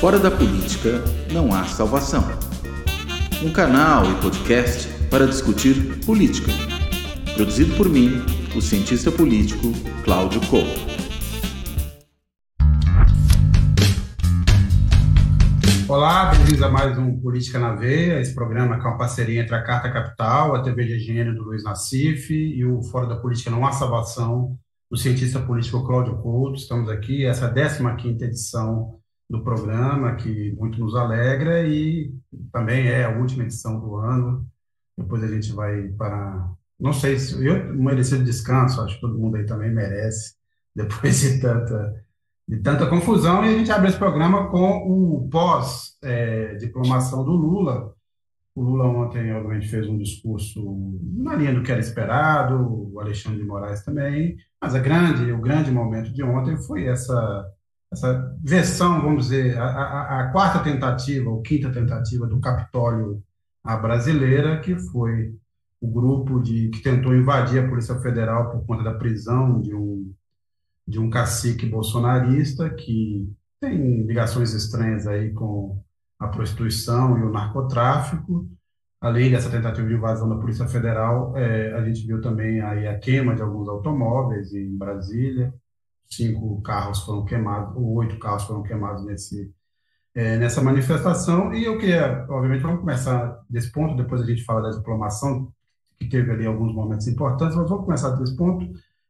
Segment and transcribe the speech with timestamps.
[0.00, 1.02] Fora da política
[1.32, 2.22] não há salvação.
[3.42, 6.52] Um canal e podcast para discutir política.
[7.34, 8.10] Produzido por mim,
[8.54, 9.72] o cientista político
[10.04, 10.68] Cláudio Couto.
[15.88, 19.54] Olá, bem-vindos a mais um Política na Veia, esse programa que é uma parceria entre
[19.54, 23.50] a Carta Capital, a TV de Gênero do Luiz Nassif e o Fora da Política
[23.50, 24.58] Não Há Salvação,
[24.90, 26.58] do cientista político Cláudio Couto.
[26.58, 32.14] Estamos aqui, essa é a 15ª edição do programa, que muito nos alegra e
[32.52, 34.46] também é a última edição do ano.
[34.96, 36.48] Depois a gente vai para.
[36.78, 37.44] Não sei se.
[37.44, 40.34] Eu mereci descanso, acho que todo mundo aí também merece,
[40.74, 42.04] depois de tanta,
[42.48, 43.44] de tanta confusão.
[43.44, 47.94] E a gente abre esse programa com o pós-diplomação é, do Lula.
[48.54, 52.54] O Lula ontem, obviamente, fez um discurso na linha do que era esperado,
[52.94, 57.46] o Alexandre de Moraes também, mas a grande, o grande momento de ontem foi essa
[57.96, 63.22] essa versão, vamos dizer, a, a, a, quarta tentativa ou quinta tentativa do Capitólio
[63.64, 65.34] à brasileira, que foi
[65.80, 70.12] o grupo de, que tentou invadir a Polícia Federal por conta da prisão de um,
[70.86, 73.28] de um cacique bolsonarista que
[73.60, 75.82] tem ligações estranhas aí com
[76.18, 78.46] a prostituição e o narcotráfico.
[79.00, 82.98] Além dessa tentativa de invasão da Polícia Federal, é, a gente viu também aí a
[82.98, 85.52] queima de alguns automóveis em Brasília,
[86.08, 89.52] cinco carros foram queimados, ou oito carros foram queimados nesse,
[90.14, 91.52] é, nessa manifestação.
[91.54, 95.52] E eu queria, obviamente, vamos começar desse ponto, depois a gente fala da diplomação,
[95.98, 98.66] que teve ali alguns momentos importantes, mas vamos começar desse ponto.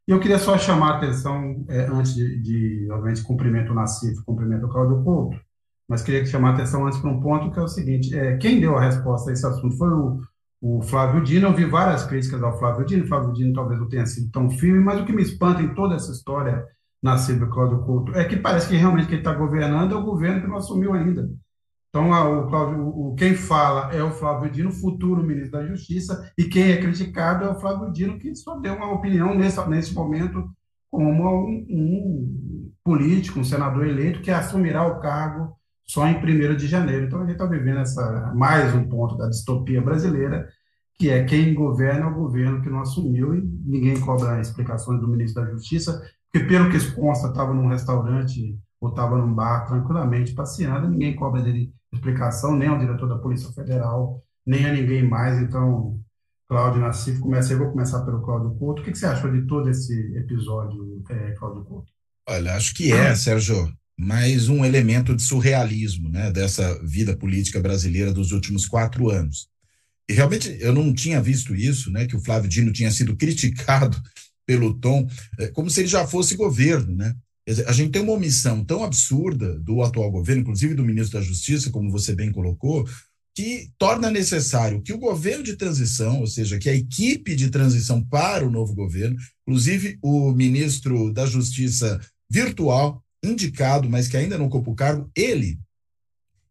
[0.07, 4.23] E eu queria só chamar a atenção, é, antes de, de, obviamente, cumprimento o Nassif,
[4.25, 5.37] cumprimento o Claudio Couto,
[5.89, 8.61] mas queria chamar a atenção antes para um ponto que é o seguinte: é, quem
[8.61, 10.21] deu a resposta a esse assunto foi o,
[10.61, 11.49] o Flávio Dino.
[11.49, 13.05] Eu vi várias críticas ao Flávio Dino.
[13.05, 15.75] O Flávio Dino talvez não tenha sido tão firme, mas o que me espanta em
[15.75, 16.65] toda essa história
[17.07, 20.41] na Silvia Cláudio Couto, é que parece que realmente quem está governando é o governo
[20.41, 21.31] que não assumiu ainda.
[21.89, 26.45] Então, o Cláudio, o, quem fala é o Flávio Dino, futuro ministro da Justiça, e
[26.45, 30.45] quem é criticado é o Flávio Dino, que só deu uma opinião nesse, nesse momento
[30.91, 35.57] como um, um político, um senador eleito, que assumirá o cargo
[35.87, 37.07] só em 1 de janeiro.
[37.07, 40.49] Então, a gente está vivendo essa, mais um ponto da distopia brasileira,
[40.99, 45.09] que é quem governa é o governo que não assumiu e ninguém cobra explicações do
[45.09, 50.35] ministro da Justiça, porque, pelo que consta, estava num restaurante ou estava num bar tranquilamente
[50.35, 55.41] passeando, ninguém cobra dele explicação, nem ao diretor da Polícia Federal, nem a ninguém mais.
[55.41, 55.99] Então,
[56.49, 58.83] Cláudio Nassif, começa, eu vou começar pelo Cláudio Couto.
[58.83, 61.91] O que, que você achou de todo esse episódio, é, Cláudio Couto?
[62.29, 68.13] Olha, acho que é, Sérgio, mais um elemento de surrealismo né, dessa vida política brasileira
[68.13, 69.49] dos últimos quatro anos.
[70.09, 74.01] E realmente eu não tinha visto isso, né, que o Flávio Dino tinha sido criticado
[74.47, 75.09] pelo tom,
[75.39, 77.15] é, como se ele já fosse governo, né?
[77.67, 81.71] A gente tem uma omissão tão absurda do atual governo, inclusive do ministro da Justiça,
[81.71, 82.85] como você bem colocou,
[83.37, 88.03] que torna necessário que o governo de transição, ou seja, que a equipe de transição
[88.03, 94.47] para o novo governo, inclusive o ministro da Justiça virtual, indicado, mas que ainda não
[94.47, 95.59] ocupa o cargo, ele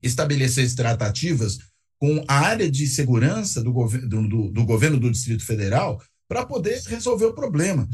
[0.01, 1.57] estabelecesse tratativas
[1.99, 6.81] com a área de segurança do, do, do, do governo do Distrito Federal para poder
[6.87, 7.87] resolver o problema.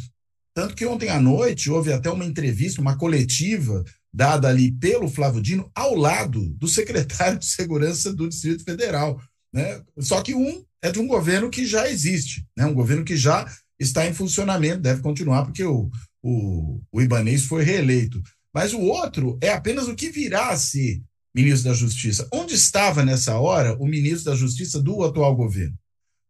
[0.54, 3.84] Tanto que ontem à noite houve até uma entrevista, uma coletiva
[4.14, 9.22] dada ali pelo Flávio Dino ao lado do secretário de Segurança do Distrito Federal.
[9.54, 9.82] Né?
[10.00, 12.66] Só que um é de um governo que já existe, né?
[12.66, 13.50] um governo que já
[13.80, 15.90] está em funcionamento, deve continuar, porque o,
[16.22, 18.22] o, o Ibanês foi reeleito.
[18.54, 21.02] Mas o outro é apenas o que virá a ser
[21.34, 22.28] ministro da Justiça.
[22.32, 25.78] Onde estava nessa hora o ministro da Justiça do atual governo?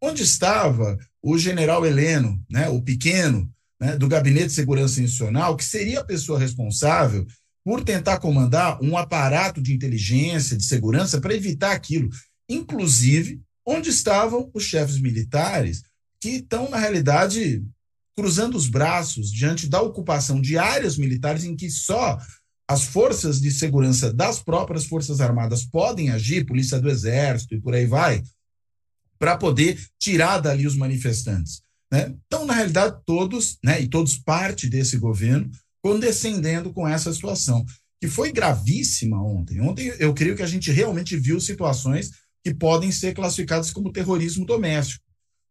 [0.01, 3.49] Onde estava o general Heleno, né, o pequeno,
[3.79, 7.25] né, do Gabinete de Segurança Institucional, que seria a pessoa responsável
[7.63, 12.09] por tentar comandar um aparato de inteligência, de segurança, para evitar aquilo.
[12.49, 15.83] Inclusive, onde estavam os chefes militares,
[16.19, 17.63] que estão, na realidade,
[18.15, 22.19] cruzando os braços diante da ocupação de áreas militares em que só
[22.67, 27.73] as forças de segurança das próprias Forças Armadas podem agir, Polícia do Exército e por
[27.73, 28.23] aí vai,
[29.21, 31.61] para poder tirar dali os manifestantes.
[31.93, 32.11] Né?
[32.25, 35.47] Então, na realidade, todos, né, e todos parte desse governo,
[35.83, 37.63] condescendendo com essa situação,
[38.01, 39.61] que foi gravíssima ontem.
[39.61, 42.09] Ontem eu creio que a gente realmente viu situações
[42.43, 45.05] que podem ser classificadas como terrorismo doméstico.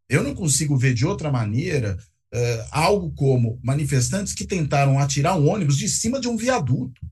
[0.09, 1.97] Eu não consigo ver de outra maneira
[2.35, 7.01] uh, algo como manifestantes que tentaram atirar um ônibus de cima de um viaduto.
[7.05, 7.09] O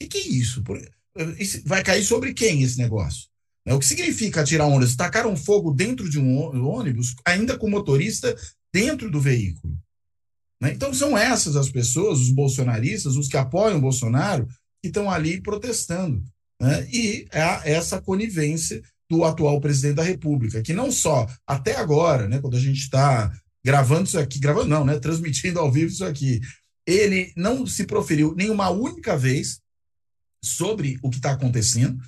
[0.00, 0.64] que, que é isso?
[1.66, 3.30] Vai cair sobre quem esse negócio?
[3.66, 3.74] Né?
[3.74, 4.96] O que significa atirar um ônibus?
[4.96, 8.34] Tacaram fogo dentro de um ônibus, ainda com o motorista
[8.72, 9.76] dentro do veículo.
[10.60, 10.72] Né?
[10.72, 14.46] Então, são essas as pessoas, os bolsonaristas, os que apoiam o Bolsonaro,
[14.80, 16.22] que estão ali protestando.
[16.60, 16.86] né?
[16.92, 22.40] e é essa conivência do atual presidente da República, que não só até agora, né,
[22.40, 23.30] quando a gente está
[23.62, 26.40] gravando isso aqui, gravando não, né, transmitindo ao vivo isso aqui,
[26.86, 29.60] ele não se proferiu nenhuma única vez
[30.42, 31.98] sobre o que está acontecendo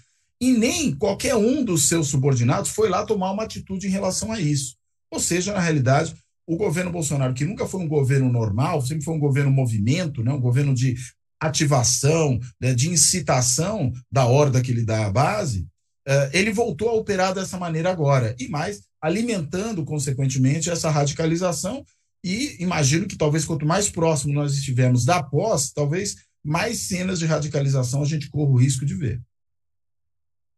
[0.44, 4.38] e nem qualquer um dos seus subordinados foi lá tomar uma atitude em relação a
[4.38, 4.76] isso.
[5.10, 6.14] Ou seja, na realidade,
[6.46, 10.30] o governo Bolsonaro, que nunca foi um governo normal, sempre foi um governo movimento, né,
[10.30, 10.96] um governo de
[11.40, 15.60] ativação, né, de incitação da horda que lhe dá a base,
[16.06, 18.36] uh, ele voltou a operar dessa maneira agora.
[18.38, 21.82] E mais, alimentando, consequentemente, essa radicalização.
[22.22, 27.24] E imagino que talvez quanto mais próximo nós estivermos da posse, talvez mais cenas de
[27.24, 29.22] radicalização a gente corra o risco de ver.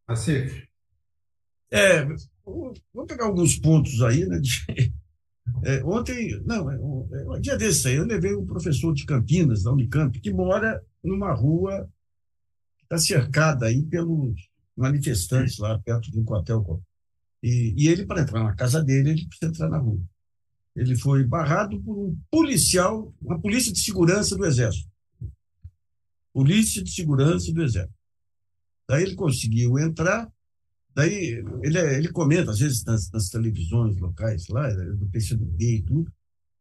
[0.07, 0.67] Acif.
[1.71, 2.07] É,
[2.45, 4.39] vou pegar alguns pontos aí, né?
[4.39, 4.51] De,
[5.65, 9.65] é, ontem, não, é, um é, dia desse aí, eu levei um professor de Campinas,
[9.65, 11.89] da Unicamp, que mora numa rua
[12.79, 16.83] que está cercada aí pelos manifestantes lá perto de um quartel.
[17.43, 20.01] E, e ele, para entrar na casa dele, ele precisa entrar na rua.
[20.75, 24.89] Ele foi barrado por um policial, uma polícia de segurança do Exército.
[26.33, 27.95] Polícia de segurança do Exército.
[28.89, 30.31] Daí ele conseguiu entrar,
[30.95, 36.13] daí ele, ele comenta, às vezes, nas, nas televisões locais lá, do PCdoB e tudo,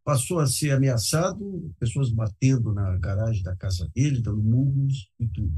[0.04, 5.54] passou a ser ameaçado, pessoas batendo na garagem da casa dele, dando murros e tudo.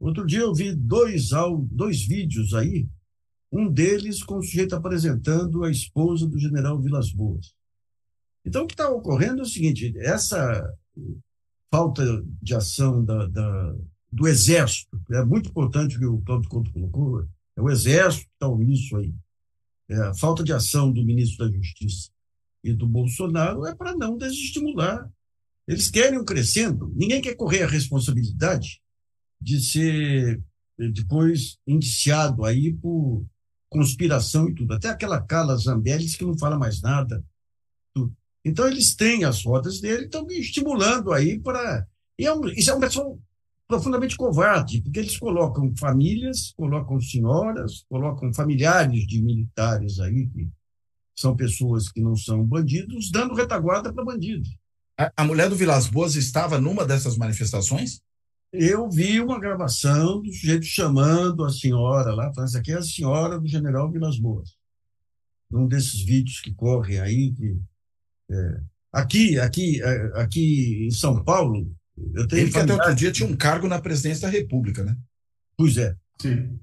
[0.00, 1.30] Outro dia eu vi dois,
[1.70, 2.88] dois vídeos aí,
[3.50, 7.54] um deles com o sujeito apresentando a esposa do general Vilas Boas.
[8.44, 10.76] Então, o que está ocorrendo é o seguinte: essa
[11.72, 12.04] falta
[12.42, 13.76] de ação da, da,
[14.14, 17.26] do Exército, é muito importante o que o Cláudio Couto colocou,
[17.56, 19.12] é o Exército que está nisso aí.
[19.88, 22.10] É, a falta de ação do ministro da Justiça
[22.62, 25.10] e do Bolsonaro é para não desestimular.
[25.66, 26.92] Eles querem um crescendo.
[26.94, 28.80] Ninguém quer correr a responsabilidade
[29.40, 30.40] de ser
[30.78, 33.26] eh, depois indiciado aí por
[33.68, 34.74] conspiração e tudo.
[34.74, 37.22] Até aquela Carla Zambelli que não fala mais nada.
[38.44, 41.86] Então, eles têm as rodas dele, estão estimulando aí para.
[42.18, 43.18] E é um, isso é uma pessoa
[43.66, 50.48] profundamente covarde, porque eles colocam famílias, colocam senhoras, colocam familiares de militares aí, que
[51.16, 54.48] são pessoas que não são bandidos, dando retaguarda para bandidos.
[54.98, 58.00] A, a, mulher do Vilas Boas estava numa dessas manifestações?
[58.52, 62.82] Eu vi uma gravação do sujeito chamando a senhora lá, falando, essa aqui é a
[62.82, 64.56] senhora do general Vilas Boas.
[65.50, 67.58] Um desses vídeos que correm aí, que,
[68.30, 68.60] é,
[68.92, 73.28] aqui, aqui, é, aqui em São Paulo, eu tenho Ele que até outro dia tinha
[73.28, 74.96] um cargo na presidência da República, né?
[75.56, 75.96] Pois é.
[76.20, 76.58] Sim.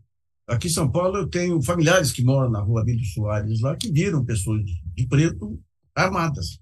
[0.48, 3.92] Aqui em São Paulo eu tenho familiares que moram na rua Abílio Soares lá, que
[3.92, 5.60] viram pessoas de preto
[5.96, 6.60] armadas.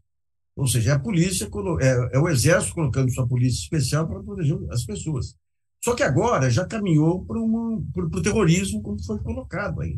[0.56, 1.50] Ou seja, é a polícia,
[1.82, 5.36] é, é o exército colocando sua polícia especial para proteger as pessoas.
[5.84, 9.98] Só que agora já caminhou para o terrorismo, como foi colocado aí.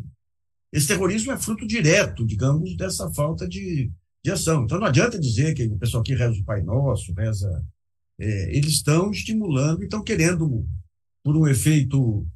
[0.72, 3.90] Esse terrorismo é fruto direto, digamos, dessa falta de,
[4.24, 4.64] de ação.
[4.64, 7.62] Então não adianta dizer que o pessoal aqui reza o Pai Nosso, reza
[8.18, 10.66] é, eles estão estimulando e estão querendo,
[11.22, 12.26] por um efeito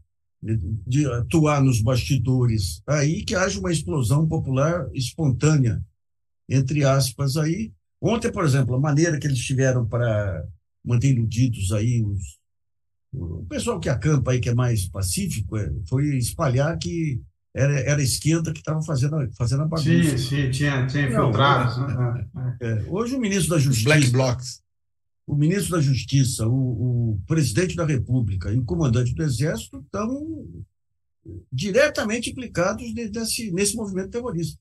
[0.86, 5.82] de atuar nos bastidores, aí que haja uma explosão popular espontânea,
[6.48, 7.72] entre aspas, aí.
[8.00, 10.44] Ontem, por exemplo, a maneira que eles tiveram para
[10.84, 12.38] manter iludidos aí os,
[13.12, 17.20] o pessoal que acampa aí, que é mais pacífico, é, foi espalhar que
[17.54, 19.90] era, era a esquerda que estava fazendo, fazendo a bagunça.
[19.90, 21.78] Sim, sim, tinha, tinha infiltrados.
[21.78, 22.28] Né?
[22.60, 23.88] É, é, hoje o ministro da Justiça...
[23.88, 24.62] Black Blocs
[25.26, 30.46] o ministro da Justiça, o, o, presidente da República e o comandante do Exército estão
[31.52, 34.58] diretamente implicados nesse, nesse movimento terrorista.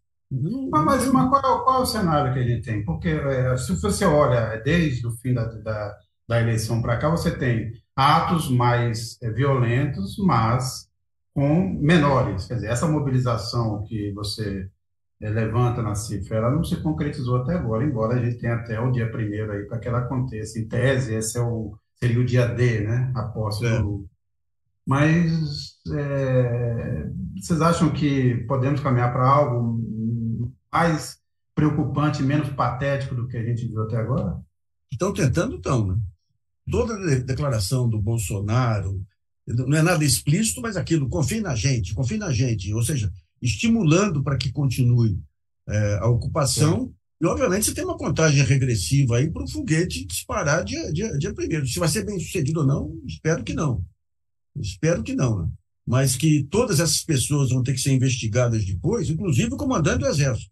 [0.72, 2.84] Mas, mas, qual, qual, é o cenário que ele tem?
[2.84, 7.38] Porque é, se você olha desde o fim da, da, da eleição para cá, você
[7.38, 10.90] tem atos mais é, violentos, mas
[11.34, 12.46] com menores.
[12.46, 14.75] Quer dizer, essa mobilização que você é,
[15.20, 18.92] levanta na cifra, ela não se concretizou até agora, embora a gente tenha até o
[18.92, 20.60] dia primeiro aí para que ela aconteça.
[20.60, 23.12] Em tese, esse é o, seria o dia D, né?
[23.16, 23.78] A posse é.
[23.78, 24.06] do Lula.
[24.86, 27.10] Mas é,
[27.42, 29.82] vocês acham que podemos caminhar para algo
[30.72, 31.18] mais
[31.56, 34.38] preocupante, menos patético do que a gente viu até agora?
[34.92, 35.98] Estão tentando, estão, né?
[36.70, 39.02] Toda declaração do Bolsonaro,
[39.48, 42.74] não é nada explícito, mas aquilo, confie na gente, confie na gente.
[42.74, 43.12] Ou seja,
[43.42, 45.20] estimulando para que continue
[45.68, 46.94] é, a ocupação.
[47.22, 51.34] E, obviamente, você tem uma contagem regressiva aí para o foguete disparar dia, dia, dia
[51.34, 51.68] primeiro.
[51.68, 53.84] Se vai ser bem sucedido ou não, espero que não.
[54.60, 55.50] Espero que não, né?
[55.88, 60.08] Mas que todas essas pessoas vão ter que ser investigadas depois, inclusive o comandante do
[60.08, 60.50] Exército.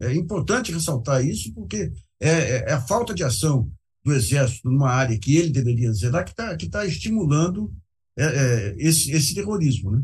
[0.00, 3.70] É importante ressaltar isso, porque é, é, é a falta de ação
[4.04, 7.74] do Exército numa área que ele deveria zelar que está que tá estimulando
[8.16, 10.02] é, é, esse, esse terrorismo, né?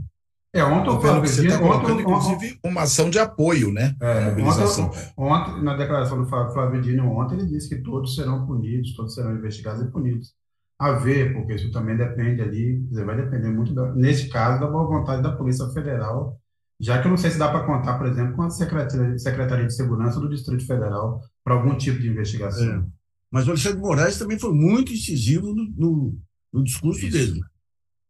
[0.55, 3.97] É, ontem o Flávio você está colocando, ontem, inclusive, uma ação de apoio, né?
[3.99, 4.87] É, mobilização.
[4.87, 9.15] Ontem, ontem, na declaração do Flávio Dino, ontem ele disse que todos serão punidos, todos
[9.15, 10.35] serão investigados e punidos.
[10.79, 14.87] A ver, porque isso também depende ali, vai depender muito, da, nesse caso, da boa
[14.87, 16.37] vontade da Polícia Federal,
[16.79, 19.67] já que eu não sei se dá para contar, por exemplo, com a Secretaria, Secretaria
[19.67, 22.67] de Segurança do Distrito Federal para algum tipo de investigação.
[22.67, 22.85] É.
[23.31, 26.19] Mas o Alexandre Moraes também foi muito incisivo no, no,
[26.53, 27.17] no discurso isso.
[27.17, 27.41] dele.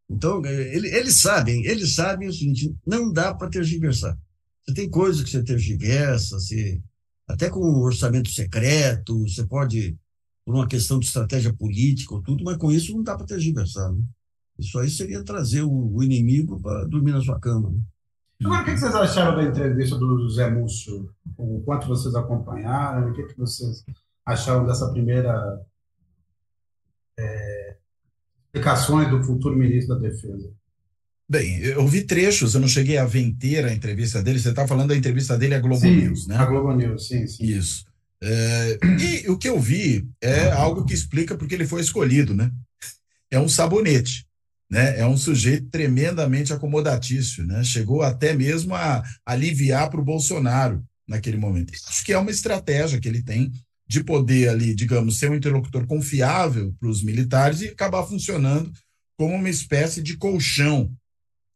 [0.09, 4.17] Então, é, ele, eles sabem, eles sabem o seguinte: não dá para tergiversar.
[4.65, 6.81] Você tem coisas que você tergiversa, você,
[7.27, 9.97] até com o orçamento secreto, você pode,
[10.45, 13.91] por uma questão de estratégia política ou tudo, mas com isso não dá para tergiversar.
[13.91, 14.01] Né?
[14.57, 17.71] Isso aí seria trazer o, o inimigo para dormir na sua cama.
[17.71, 17.79] Né?
[18.45, 21.09] Agora, o que vocês acharam da entrevista do Zé Múcio?
[21.37, 23.09] O quanto vocês acompanharam?
[23.09, 23.83] O que vocês
[24.25, 25.61] acharam dessa primeira
[27.17, 27.52] é,
[28.53, 30.51] explicações do futuro ministro da Defesa?
[31.27, 34.39] Bem, eu vi trechos, eu não cheguei a ver inteira a entrevista dele.
[34.39, 36.35] Você está falando da entrevista dele à Globo sim, News, né?
[36.35, 37.43] A Globo News, sim, sim.
[37.43, 37.85] Isso.
[38.21, 42.51] É, e o que eu vi é algo que explica porque ele foi escolhido, né?
[43.31, 44.27] É um sabonete,
[44.69, 44.99] né?
[44.99, 47.63] É um sujeito tremendamente acomodatício, né?
[47.63, 51.73] Chegou até mesmo a aliviar para o Bolsonaro naquele momento.
[51.87, 53.51] Acho que é uma estratégia que ele tem
[53.93, 58.71] de poder ali, digamos, ser um interlocutor confiável para os militares e acabar funcionando
[59.15, 60.91] como uma espécie de colchão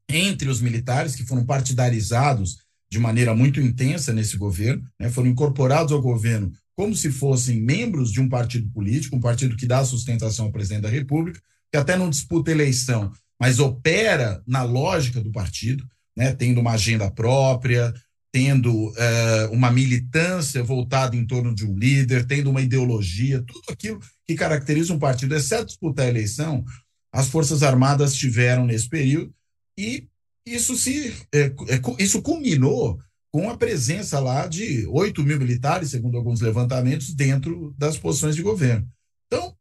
[0.07, 2.59] entre os militares que foram partidarizados
[2.91, 8.11] de maneira muito intensa nesse governo, né, foram incorporados ao governo como se fossem membros
[8.11, 11.41] de um partido político, um partido que dá sustentação ao presidente da República,
[11.71, 15.83] que até não disputa eleição, mas opera na lógica do partido,
[16.15, 17.91] né, tendo uma agenda própria,
[18.31, 23.99] tendo é, uma militância voltada em torno de um líder, tendo uma ideologia, tudo aquilo
[24.25, 26.63] que caracteriza um partido, exceto disputar a eleição,
[27.11, 29.33] as Forças Armadas tiveram nesse período
[29.77, 30.07] e
[30.45, 31.51] isso se é,
[31.99, 32.99] isso culminou
[33.31, 38.41] com a presença lá de 8 mil militares, segundo alguns levantamentos, dentro das posições de
[38.41, 38.87] governo.
[39.27, 39.55] Então,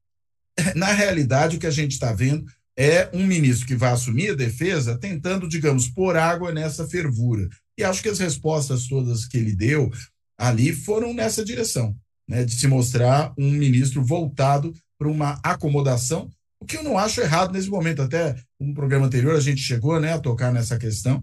[0.75, 2.47] na realidade, o que a gente está vendo
[2.77, 7.49] é um ministro que vai assumir a defesa tentando, digamos, pôr água nessa fervura.
[7.79, 9.93] E acho que as respostas todas que ele deu
[10.39, 11.97] ali foram nessa direção,
[12.29, 16.31] né, de se mostrar um ministro voltado para uma acomodação,
[16.61, 18.03] o que eu não acho errado nesse momento.
[18.03, 21.23] Até um programa anterior a gente chegou né, a tocar nessa questão,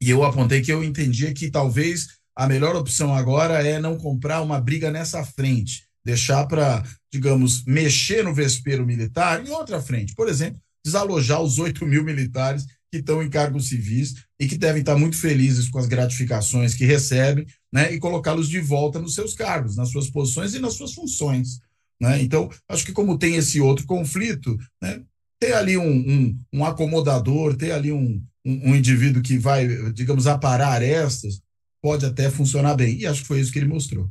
[0.00, 4.42] e eu apontei que eu entendia que talvez a melhor opção agora é não comprar
[4.42, 10.14] uma briga nessa frente, deixar para, digamos, mexer no vespeiro militar em outra frente.
[10.14, 14.80] Por exemplo, desalojar os 8 mil militares que estão em cargos civis e que devem
[14.80, 19.34] estar muito felizes com as gratificações que recebem, né, e colocá-los de volta nos seus
[19.34, 21.60] cargos, nas suas posições e nas suas funções.
[22.00, 22.22] Né?
[22.22, 25.02] Então, acho que como tem esse outro conflito, né,
[25.40, 30.26] ter ali um, um, um acomodador, ter ali um, um, um, indivíduo que vai, digamos,
[30.26, 31.40] aparar arestas,
[31.82, 32.98] pode até funcionar bem.
[32.98, 34.08] E acho que foi isso que ele mostrou.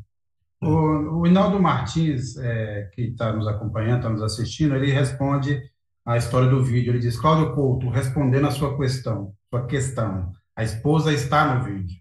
[0.61, 5.61] O, o Inaldo Martins, é, que está nos acompanhando, está nos assistindo, ele responde
[6.05, 6.91] a história do vídeo.
[6.91, 10.31] Ele diz: Cláudio Couto, respondendo a sua questão, sua questão.
[10.55, 11.97] A esposa está no vídeo.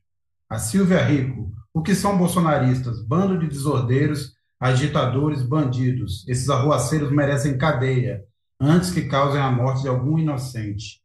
[0.49, 3.03] A Silvia Rico, o que são bolsonaristas?
[3.05, 6.25] Bando de desordeiros, agitadores, bandidos.
[6.29, 8.23] Esses arruaceiros merecem cadeia
[8.61, 11.03] antes que causem a morte de algum inocente.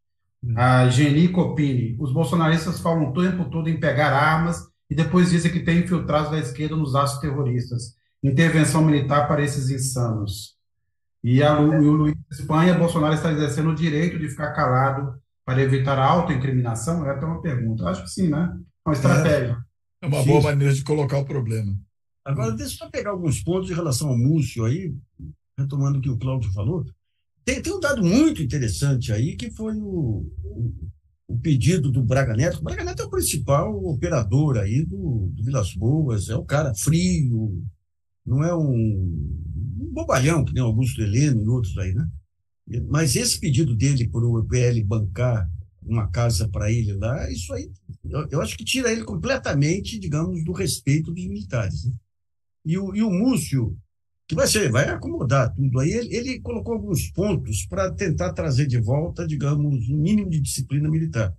[0.56, 5.52] A Geni Copini, os bolsonaristas falam o tempo todo em pegar armas e depois dizem
[5.52, 7.96] que tem infiltrados da esquerda nos atos terroristas.
[8.24, 10.59] Intervenção militar para esses insanos.
[11.24, 15.62] E, a, e o Luiz Espanha, Bolsonaro está exercendo o direito de ficar calado para
[15.62, 17.06] evitar a autoincriminação?
[17.06, 17.86] É até uma pergunta.
[17.86, 18.54] Acho que sim, né?
[18.86, 19.58] É uma estratégia.
[20.02, 21.76] É, é uma boa maneira de colocar o problema.
[22.24, 24.94] Agora, deixa eu pegar alguns pontos em relação ao Múcio aí,
[25.58, 26.86] retomando o que o Cláudio falou.
[27.44, 30.74] Tem, tem um dado muito interessante aí, que foi o, o,
[31.28, 32.60] o, pedido do Braga Neto.
[32.60, 36.74] O Braga Neto é o principal operador aí do, do Vilas Boas, é o cara
[36.76, 37.64] frio,
[38.30, 39.40] não é um
[39.90, 42.08] um bobalhão, que nem Augusto Heleno e outros aí, né?
[42.88, 45.50] Mas esse pedido dele para o PL bancar
[45.82, 47.72] uma casa para ele lá, isso aí,
[48.06, 51.86] eu, eu, acho que tira ele completamente, digamos, do respeito dos militares.
[51.86, 51.94] Né?
[52.64, 53.76] E, o, e o Múcio,
[54.28, 58.68] que vai ser, vai acomodar tudo aí, ele, ele colocou alguns pontos para tentar trazer
[58.68, 61.36] de volta, digamos, um mínimo de disciplina militar,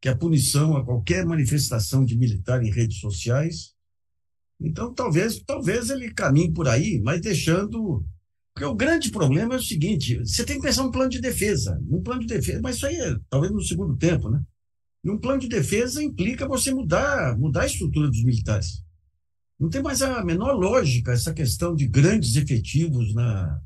[0.00, 3.71] que é a punição a qualquer manifestação de militar em redes sociais,
[4.62, 8.04] então, talvez, talvez ele caminhe por aí, mas deixando.
[8.54, 11.80] Porque o grande problema é o seguinte: você tem que pensar um plano de defesa.
[11.90, 14.42] Um plano de defesa, mas isso aí é talvez no segundo tempo, né?
[15.04, 18.82] E um plano de defesa implica você mudar, mudar a estrutura dos militares.
[19.58, 23.60] Não tem mais a menor lógica essa questão de grandes efetivos na,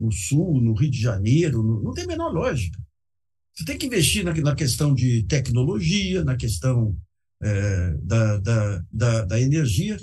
[0.00, 2.78] no Sul, no Rio de Janeiro, no, não tem a menor lógica.
[3.52, 6.96] Você tem que investir na, na questão de tecnologia, na questão
[7.42, 9.96] é, da, da, da, da energia.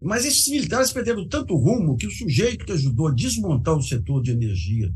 [0.00, 4.22] Mas esses militares perderam tanto rumo que o sujeito que ajudou a desmontar o setor
[4.22, 4.92] de energia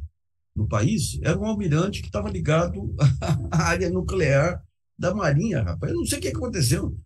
[0.54, 2.94] no país era um almirante que estava ligado
[3.50, 4.62] à área nuclear
[4.96, 5.92] da Marinha, rapaz.
[5.92, 6.96] Eu não sei o que aconteceu.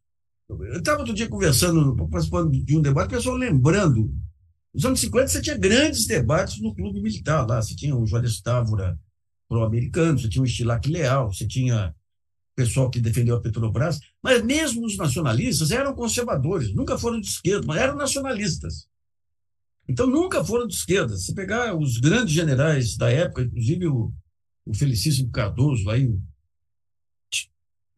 [0.49, 4.15] Eu estava outro dia conversando, participando de um debate, o pessoal lembrando.
[4.75, 7.63] Nos anos 50 você tinha grandes debates no clube militar lá.
[7.63, 8.99] Você tinha o Juarez Távora
[9.49, 11.95] pró-americano, você tinha o Estilac Leal, você tinha
[12.57, 17.67] pessoal que defendeu a Petrobras, mas mesmo os nacionalistas eram conservadores, nunca foram de esquerda,
[17.67, 18.89] mas eram nacionalistas.
[19.87, 21.17] Então nunca foram de esquerda.
[21.17, 24.13] Se pegar os grandes generais da época, inclusive o,
[24.65, 26.21] o Felicíssimo Cardoso, aí, o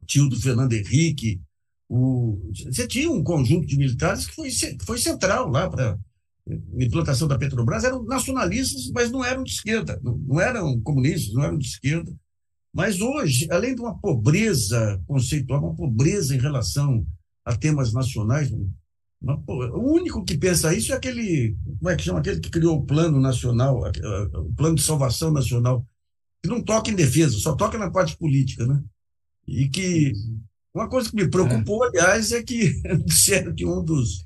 [0.05, 1.41] tio do Fernando Henrique,
[1.89, 4.51] o, você tinha um conjunto de militares que foi,
[4.85, 10.01] foi central lá para a implantação da Petrobras, eram nacionalistas, mas não eram de esquerda,
[10.03, 12.13] não, não eram comunistas, não eram de esquerda.
[12.79, 17.05] Mas hoje, além de uma pobreza conceitual, uma pobreza em relação
[17.45, 18.53] a temas nacionais,
[19.21, 22.77] uma, o único que pensa isso é aquele, como é que chama, aquele que criou
[22.77, 23.83] o plano nacional,
[24.33, 25.85] o plano de salvação nacional,
[26.41, 28.81] que não toca em defesa, só toca na parte política, né?
[29.45, 30.13] E que
[30.73, 31.89] uma coisa que me preocupou, é.
[31.89, 34.25] aliás, é que disseram que um dos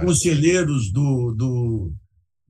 [0.00, 1.92] conselheiros do, do,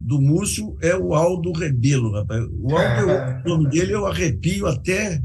[0.00, 2.44] do Múcio é o Aldo Rebelo, rapaz.
[2.60, 3.42] O Aldo, é.
[3.44, 5.20] o nome dele eu arrepio até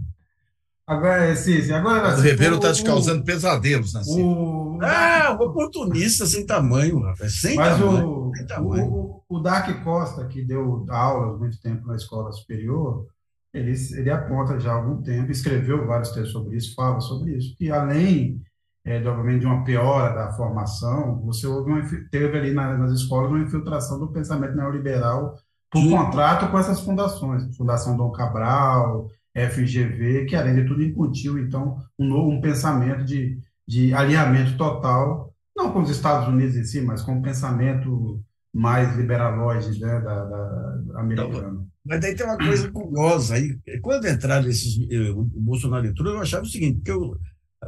[0.88, 2.18] Agora, sim, agora.
[2.18, 4.02] O Ribeiro está te causando pesadelos, né?
[4.08, 4.80] O...
[4.82, 7.42] Ah, oportunista sem tamanho, rapaz.
[7.42, 8.08] Sem Mas tamanho.
[8.08, 8.86] O, sem tamanho.
[8.86, 13.06] O, o Dark Costa, que deu aula muito tempo na escola superior,
[13.54, 17.54] ele, ele aponta já há algum tempo, escreveu vários textos sobre isso, fala sobre isso,
[17.58, 18.42] que além,
[18.86, 23.30] é, de, obviamente, de uma piora da formação, você uma, teve ali na, nas escolas
[23.30, 25.36] uma infiltração do pensamento neoliberal
[25.70, 25.92] por Sim.
[25.92, 32.08] contrato com essas fundações, Fundação Dom Cabral, FGV, que além de tudo incutiu, então, um
[32.08, 37.02] novo um pensamento de, de alinhamento total, não com os Estados Unidos em si, mas
[37.02, 38.24] com um pensamento
[38.54, 41.64] mais liberalóide né, da, da, americana.
[41.86, 43.58] Mas daí tem uma coisa curiosa aí.
[43.82, 44.78] Quando entraram esses.
[44.90, 47.16] Eh, o Bolsonaro entrou, eu achava o seguinte, porque o,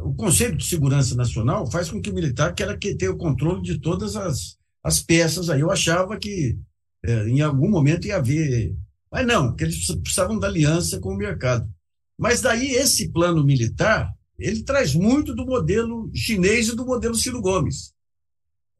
[0.01, 3.61] o conceito de segurança nacional faz com que o militar queira que ter o controle
[3.61, 5.61] de todas as, as peças aí.
[5.61, 6.57] Eu achava que
[7.05, 8.75] é, em algum momento ia haver
[9.11, 11.69] mas não, que eles precisavam da aliança com o mercado.
[12.17, 17.41] Mas daí esse plano militar, ele traz muito do modelo chinês e do modelo Ciro
[17.41, 17.93] Gomes.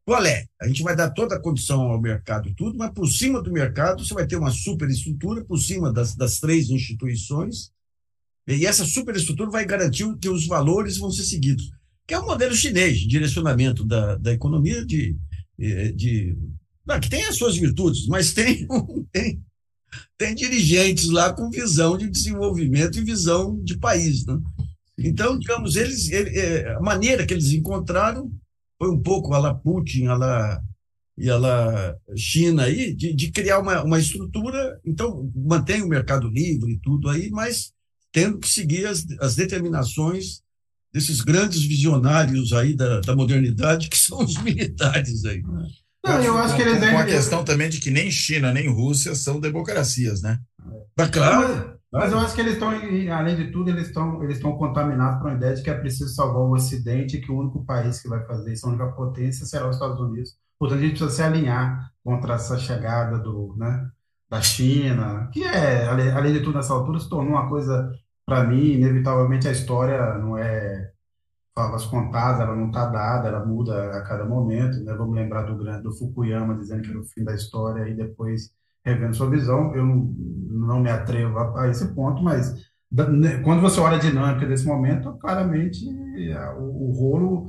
[0.05, 0.45] Qual é?
[0.59, 3.51] A gente vai dar toda a condição ao mercado e tudo, mas por cima do
[3.51, 7.71] mercado você vai ter uma superestrutura, por cima das, das três instituições,
[8.47, 11.69] e essa superestrutura vai garantir que os valores vão ser seguidos.
[12.07, 15.15] Que é o modelo chinês direcionamento da, da economia, de,
[15.57, 16.37] de, de
[16.85, 18.67] não, que tem as suas virtudes, mas tem,
[19.13, 19.39] tem
[20.17, 24.25] tem dirigentes lá com visão de desenvolvimento e visão de país.
[24.25, 24.39] Né?
[24.97, 28.31] Então, digamos, eles, ele, é, a maneira que eles encontraram
[28.77, 30.61] foi um pouco a la Putin, a la,
[31.17, 36.29] e a la China aí, de, de criar uma, uma estrutura, então mantém o mercado
[36.29, 37.73] livre e tudo aí, mas
[38.11, 40.41] tendo que seguir as, as determinações
[40.93, 45.39] desses grandes visionários aí da, da modernidade, que são os militares aí.
[45.39, 45.88] É.
[46.09, 49.15] Não, eu acho que eles Com a questão também de que nem China nem Rússia
[49.15, 50.39] são democracias, né?
[50.97, 51.79] Mas, claro.
[51.91, 55.31] Mas eu acho que eles estão, além de tudo, eles estão eles estão contaminados por
[55.31, 58.07] a ideia de que é preciso salvar o Ocidente e que o único país que
[58.07, 60.35] vai fazer isso, a única potência, será os Estados Unidos.
[60.59, 63.87] Portanto, a gente precisa se alinhar contra essa chegada do, né,
[64.29, 67.91] da China, que é, além de tudo, nessa altura, se tornou uma coisa,
[68.25, 70.91] para mim, inevitavelmente a história não é
[71.59, 74.93] favas contadas, ela não está dada, ela muda a cada momento, né?
[74.93, 78.53] Vamos lembrar do grande do Fukuyama dizendo que era o fim da história e depois
[78.85, 79.75] revendo sua visão.
[79.75, 80.15] Eu não,
[80.49, 82.55] não me atrevo a, a esse ponto, mas
[82.89, 85.85] né, quando você olha a dinâmica desse momento, claramente
[86.57, 87.47] o, o rolo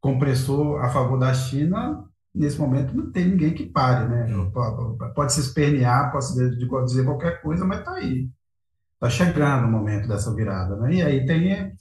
[0.00, 4.28] compressor a favor da China nesse momento não tem ninguém que pare, né?
[5.16, 6.28] Pode se espernear, pode
[6.84, 8.30] dizer qualquer coisa, mas está aí.
[9.00, 10.92] Está chegando o momento dessa virada, né?
[10.92, 11.72] E aí tem,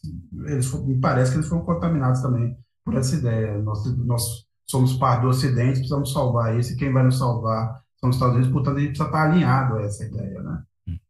[0.46, 3.58] eles, me parece que eles foram contaminados também por essa ideia.
[3.58, 8.10] Nós, nós somos parte do Ocidente, precisamos salvar isso, e quem vai nos salvar são
[8.10, 10.62] os Estados Unidos, portanto a gente precisa estar alinhado a essa ideia, né?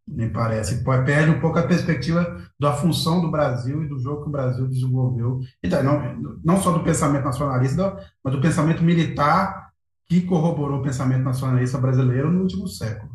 [0.08, 0.82] Me parece.
[0.84, 4.66] Perde um pouco a perspectiva da função do Brasil e do jogo que o Brasil
[4.66, 5.42] desenvolveu.
[5.62, 9.68] Então, não, não só do pensamento nacionalista, mas do pensamento militar
[10.06, 13.12] que corroborou o pensamento nacionalista brasileiro no último século.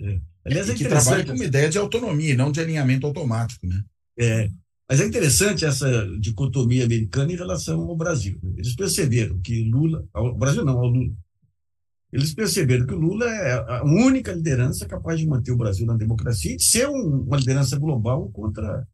[0.00, 0.20] É.
[0.44, 3.82] Aliás, é que trabalha com uma ideia de autonomia, não de alinhamento automático, né?
[4.18, 4.48] É,
[4.88, 8.38] mas é interessante essa dicotomia americana em relação ao Brasil.
[8.56, 11.12] Eles perceberam que Lula, ao Brasil não, ao Lula,
[12.12, 15.96] eles perceberam que o Lula é a única liderança capaz de manter o Brasil na
[15.96, 18.86] democracia e de ser um, uma liderança global contra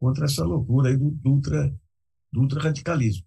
[0.00, 1.72] contra essa loucura aí do, do ultra,
[2.30, 3.24] do ultra-radicalismo.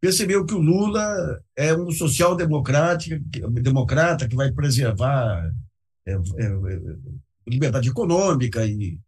[0.00, 3.04] Percebeu que o Lula é um social-democrata
[3.50, 5.50] democrata que vai preservar
[6.10, 6.96] é, é, é,
[7.46, 8.98] liberdade econômica e,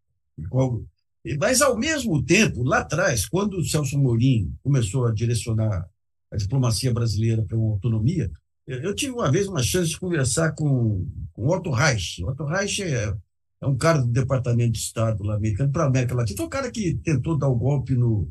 [1.24, 5.88] e, mas ao mesmo tempo lá atrás quando o Celso Mourinho começou a direcionar
[6.30, 8.30] a diplomacia brasileira para uma autonomia
[8.66, 12.22] eu tive uma vez uma chance de conversar com, com Otto Reich.
[12.24, 13.12] Otto Reich é,
[13.60, 16.36] é um cara do Departamento de Estado lá americano para a América Latina.
[16.36, 18.30] Foi o cara que tentou dar o um golpe no,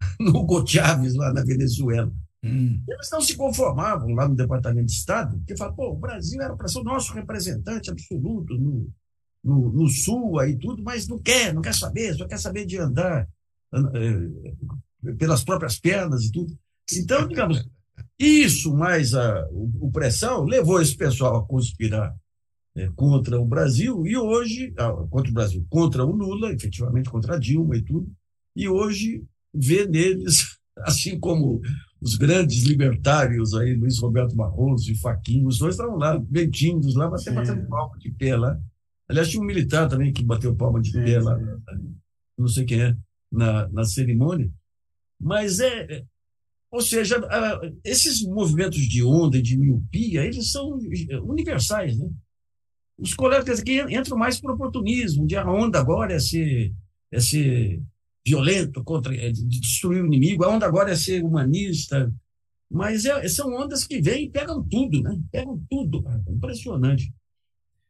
[0.20, 2.12] no Hugo Chávez lá na Venezuela.
[2.42, 2.82] Hum.
[2.88, 6.56] Eles não se conformavam lá no Departamento de Estado, porque falavam, pô, o Brasil era
[6.56, 8.90] para ser o nosso representante absoluto no,
[9.44, 12.78] no, no, Sul aí tudo, mas não quer, não quer saber, só quer saber de
[12.78, 13.28] andar
[13.74, 16.58] é, pelas próprias pernas e tudo.
[16.92, 17.68] Então, digamos,
[18.18, 22.14] isso, mais a, o, pressão, levou esse pessoal a conspirar
[22.76, 27.36] é, contra o Brasil e hoje, ah, contra o Brasil, contra o Lula, efetivamente contra
[27.36, 28.10] a Dilma e tudo,
[28.54, 29.24] e hoje
[29.54, 31.60] vê neles, assim como
[32.00, 36.94] os grandes libertários aí, Luiz Roberto Barroso e Faquinho, os dois estavam lá, bem tímidos
[36.94, 38.58] lá, até batendo palma de pé lá.
[39.08, 41.38] Aliás, tinha um militar também que bateu palma de sim, pé lá,
[42.38, 42.96] não sei quem é,
[43.30, 44.50] na, na cerimônia.
[45.20, 46.04] Mas é,
[46.70, 47.20] ou seja,
[47.84, 50.78] esses movimentos de onda e de miopia, eles são
[51.24, 52.08] universais, né?
[52.96, 56.72] Os colegas aqui entram mais para o oportunismo, de a onda agora é ser,
[57.10, 57.82] é ser
[58.30, 62.12] violento, contra, é de destruir o inimigo, a onda agora é ser humanista,
[62.70, 65.18] mas é, são ondas que vêm e pegam tudo, né?
[65.32, 67.12] Pegam tudo, é impressionante.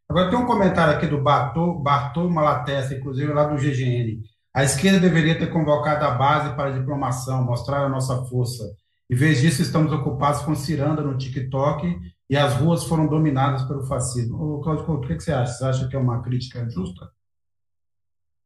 [0.08, 4.20] Agora tem um comentário aqui do Bartô, Bartô Malatesta, inclusive lá do GGN.
[4.52, 8.64] A esquerda deveria ter convocado a base para a diplomação, mostrar a nossa força.
[9.08, 11.96] Em vez disso, estamos ocupados com ciranda no TikTok
[12.28, 14.36] e as ruas foram dominadas pelo fascismo.
[14.36, 15.52] Ô, Cláudio o que você acha?
[15.52, 17.08] Você acha que é uma crítica justa?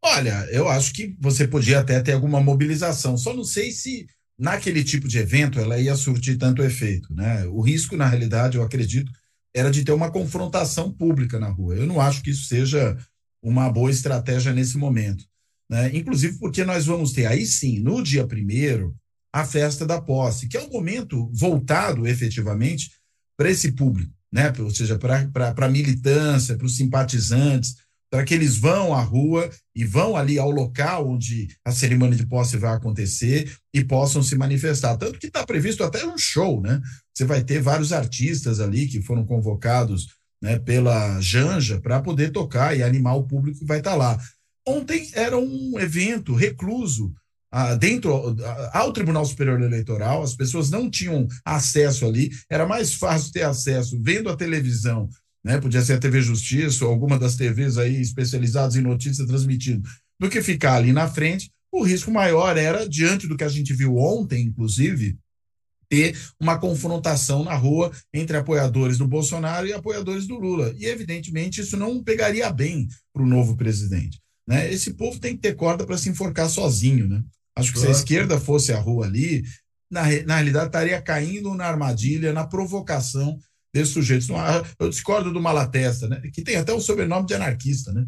[0.07, 3.17] Olha, eu acho que você podia até ter alguma mobilização.
[3.17, 4.07] Só não sei se
[4.39, 7.15] naquele tipo de evento ela ia surtir tanto efeito.
[7.15, 7.47] Né?
[7.47, 9.11] O risco, na realidade, eu acredito,
[9.55, 11.77] era de ter uma confrontação pública na rua.
[11.77, 12.99] Eu não acho que isso seja
[13.43, 15.25] uma boa estratégia nesse momento.
[15.71, 15.97] Né?
[15.97, 18.95] Inclusive porque nós vamos ter aí sim, no dia primeiro,
[19.33, 22.91] a festa da posse, que é um momento voltado efetivamente
[23.39, 24.53] para esse público, né?
[24.59, 27.77] ou seja, para a militância, para os simpatizantes,
[28.11, 32.27] para que eles vão à rua e vão ali ao local onde a cerimônia de
[32.27, 34.97] posse vai acontecer e possam se manifestar.
[34.97, 36.81] Tanto que está previsto até um show, né?
[37.13, 40.09] Você vai ter vários artistas ali que foram convocados
[40.43, 44.21] né, pela Janja para poder tocar e animar o público que vai estar tá lá.
[44.67, 47.13] Ontem era um evento recluso
[47.57, 52.95] ah, dentro ah, ao Tribunal Superior Eleitoral, as pessoas não tinham acesso ali, era mais
[52.95, 55.09] fácil ter acesso vendo a televisão,
[55.45, 55.61] né?
[55.61, 59.87] Podia ser a TV Justiça ou alguma das TVs aí especializadas em notícias transmitindo,
[60.19, 61.51] do que ficar ali na frente.
[61.71, 65.19] O risco maior era, diante do que a gente viu ontem, inclusive,
[65.89, 70.73] ter uma confrontação na rua entre apoiadores do Bolsonaro e apoiadores do Lula.
[70.79, 74.21] E, evidentemente, isso não pegaria bem para o novo presidente.
[74.47, 74.73] Né?
[74.73, 77.09] Esse povo tem que ter corda para se enforcar sozinho.
[77.09, 77.23] Né?
[77.57, 79.43] Acho que se a esquerda fosse a rua ali,
[79.91, 83.39] na, na realidade estaria caindo na armadilha, na provocação
[83.75, 84.29] desses sujeitos.
[84.79, 86.21] Eu discordo do Malatesta, né?
[86.33, 87.93] que tem até o sobrenome de anarquista.
[87.93, 88.07] Né?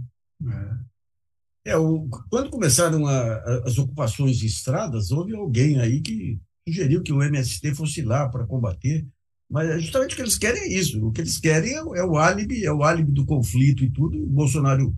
[1.64, 1.72] É.
[1.72, 7.12] é o, quando começaram a, as ocupações de estradas, houve alguém aí que sugeriu que
[7.12, 9.04] o MST fosse lá para combater.
[9.50, 11.04] Mas é justamente o que eles querem é isso.
[11.04, 14.22] O que eles querem é, é o álibi, é o álibi do conflito e tudo.
[14.22, 14.94] O Bolsonaro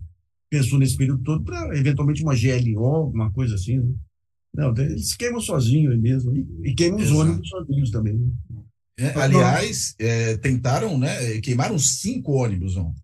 [0.49, 3.79] pensou nesse período todo para, eventualmente, uma GLO, alguma coisa assim.
[3.79, 3.93] Né?
[4.55, 6.35] Não, eles queimam sozinhos mesmo.
[6.35, 7.15] E, e queimam Exato.
[7.15, 8.13] os ônibus sozinhos também.
[8.15, 8.63] Né?
[8.99, 11.39] É, aliás, é, tentaram, né?
[11.41, 13.01] Queimaram cinco ônibus ontem.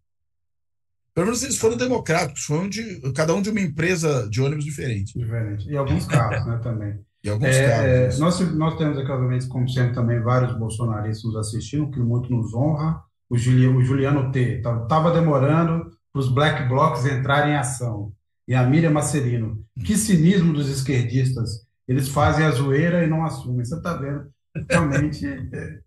[1.16, 5.18] Pelo menos eles foram democráticos, foram de, cada um de uma empresa de ônibus diferente.
[5.18, 5.70] Diferente.
[5.70, 7.00] E alguns carros, né, também.
[7.26, 8.20] E alguns é, carros.
[8.20, 12.54] Nós, nós temos aqui, obviamente, como sempre, também vários bolsonaristas nos assistindo, que muito nos
[12.54, 13.02] honra.
[13.28, 14.58] O Juliano, o Juliano T.
[14.60, 18.14] Estava demorando, para os black blocs entrarem em ação.
[18.48, 21.66] E a Miriam Macerino, que cinismo dos esquerdistas.
[21.88, 23.66] Eles fazem a zoeira e não assumem.
[23.66, 24.30] Você está vendo?
[24.70, 25.80] Realmente, é,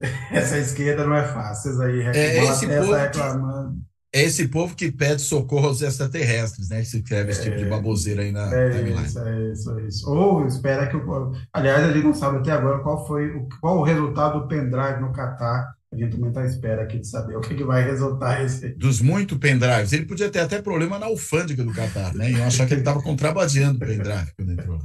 [0.30, 1.72] essa esquerda não é fácil.
[1.72, 3.74] Vocês aí é esse povo reclamando.
[3.74, 6.80] Que, é esse povo que pede socorro aos extraterrestres, né?
[6.80, 7.68] Que se escreve esse tipo de é.
[7.68, 9.06] baboseira aí na é timeline.
[9.06, 10.10] Isso, é isso, é isso.
[10.10, 10.96] Ou espera que.
[10.96, 14.48] O, aliás, a gente não sabe até agora qual foi o, qual o resultado do
[14.48, 17.64] pendrive no Catar a gente também está à espera aqui de saber o que, que
[17.64, 18.70] vai resultar esse.
[18.70, 19.92] Dos muito pendrives.
[19.92, 22.30] Ele podia ter até problema na alfândega do Catar, né?
[22.30, 24.78] E achar que ele estava contrabandeando pendrive quando entrou.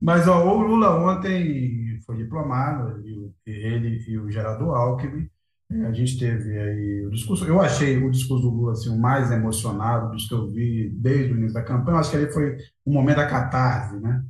[0.00, 3.17] Mas ó, o Lula ontem foi diplomado, ele
[3.50, 5.28] e o Gerardo Alckmin,
[5.70, 8.98] É, a gente teve aí o discurso, eu achei o discurso do Lula assim, o
[8.98, 11.96] mais emocionado dos que eu vi desde o início da campanha.
[11.96, 12.56] Eu acho que ali foi
[12.86, 14.24] o momento da catarse, né?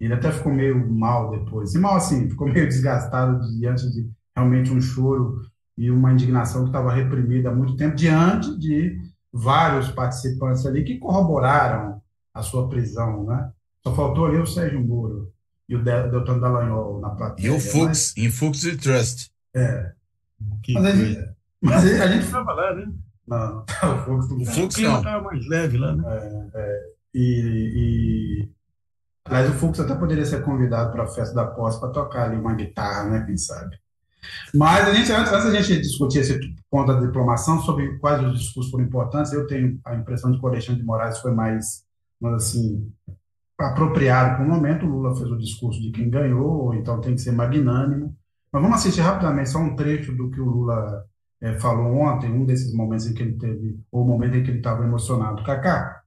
[0.00, 1.74] Ele até ficou meio mal depois.
[1.74, 5.42] E mal assim, ficou meio desgastado diante de realmente um choro
[5.76, 9.00] e uma indignação que estava reprimida há muito tempo, diante de
[9.32, 12.00] vários participantes ali que corroboraram
[12.34, 13.52] a sua prisão, né?
[13.82, 15.32] Só faltou ali o Sérgio Moro
[15.68, 17.46] e o Deltan Dallagnol na plateia.
[17.46, 18.16] E o Fux, mas...
[18.16, 19.30] em Fux e Trust.
[19.54, 19.92] É.
[20.62, 21.28] Que mas, a gente,
[21.60, 22.92] mas a gente estava lá, né?
[23.26, 26.04] Não, o Fux, o Fux não estava mais leve lá, né?
[26.06, 26.80] É, é,
[27.14, 28.48] e, e
[29.28, 32.36] Aliás, o Fux até poderia ser convidado para a festa da posse para tocar ali
[32.36, 33.24] uma guitarra, né?
[33.26, 33.76] Quem sabe?
[34.54, 36.38] Mas a gente, antes, antes a gente discutir esse
[36.70, 40.44] ponto da diplomação, sobre quais os discursos foram importantes, eu tenho a impressão de que
[40.44, 41.84] o Alexandre de Moraes foi mais,
[42.20, 42.90] mas assim,
[43.58, 44.86] apropriado para o momento.
[44.86, 48.16] O Lula fez o discurso de quem ganhou, então tem que ser magnânimo.
[48.52, 51.04] Mas vamos assistir rapidamente só um trecho do que o Lula
[51.40, 54.50] é, falou ontem, um desses momentos em que ele teve, ou o momento em que
[54.50, 55.42] ele estava emocionado.
[55.44, 56.02] Cacá?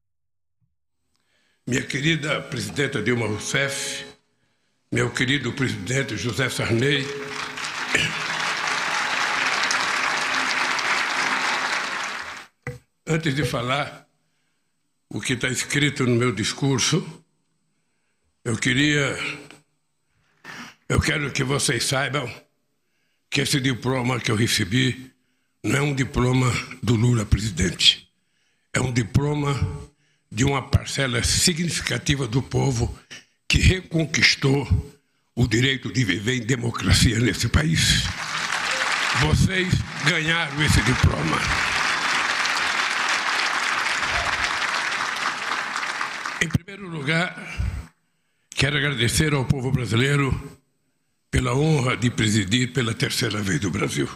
[1.68, 4.06] Minha querida presidenta Dilma Rousseff,
[4.92, 7.06] meu querido presidente José Sarney,
[13.14, 14.08] Antes de falar
[15.10, 17.21] o que está escrito no meu discurso,
[18.44, 19.18] eu queria.
[20.90, 22.30] Eu quero que vocês saibam
[23.30, 25.12] que esse diploma que eu recebi
[25.64, 26.52] não é um diploma
[26.82, 28.10] do Lula presidente.
[28.74, 29.56] É um diploma
[30.32, 32.98] de uma parcela significativa do povo
[33.48, 34.68] que reconquistou
[35.36, 38.04] o direito de viver em democracia nesse país.
[39.22, 39.74] Vocês
[40.06, 41.38] ganharam esse diploma.
[46.42, 47.36] Em primeiro lugar,
[48.56, 50.60] quero agradecer ao povo brasileiro
[51.30, 54.10] pela honra de presidir pela terceira vez do Brasil.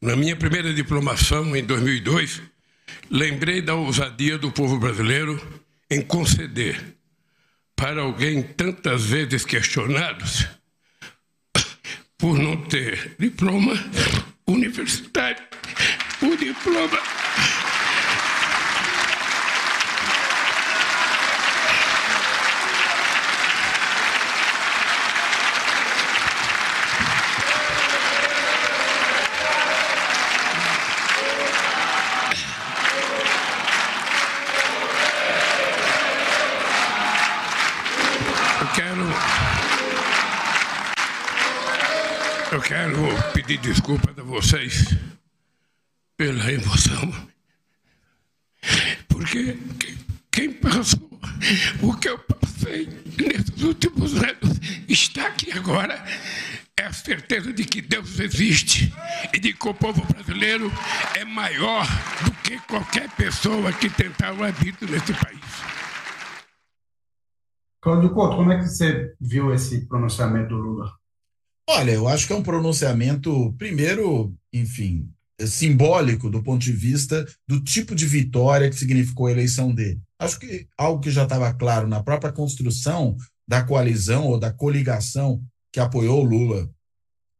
[0.00, 2.42] Na minha primeira diplomação, em 2002,
[3.10, 5.40] lembrei da ousadia do povo brasileiro
[5.90, 6.94] em conceder
[7.74, 10.24] para alguém tantas vezes questionado
[12.18, 13.72] por não ter diploma
[14.46, 15.42] universitário,
[16.22, 16.98] o diploma
[42.64, 42.96] quero
[43.34, 44.96] pedir desculpas a vocês
[46.16, 47.12] pela emoção.
[49.06, 49.58] Porque
[50.30, 51.10] quem passou
[51.82, 56.02] o que eu passei nesses últimos anos está aqui agora
[56.78, 58.92] é a certeza de que Deus existe
[59.34, 60.72] e de que o povo brasileiro
[61.14, 61.86] é maior
[62.24, 65.40] do que qualquer pessoa que tentar o habito nesse país.
[67.82, 71.03] Cláudio Couto, como é que você viu esse pronunciamento do Lula?
[71.68, 75.08] Olha, eu acho que é um pronunciamento, primeiro, enfim,
[75.46, 80.00] simbólico do ponto de vista do tipo de vitória que significou a eleição dele.
[80.18, 83.16] Acho que algo que já estava claro na própria construção
[83.48, 86.70] da coalizão ou da coligação que apoiou o Lula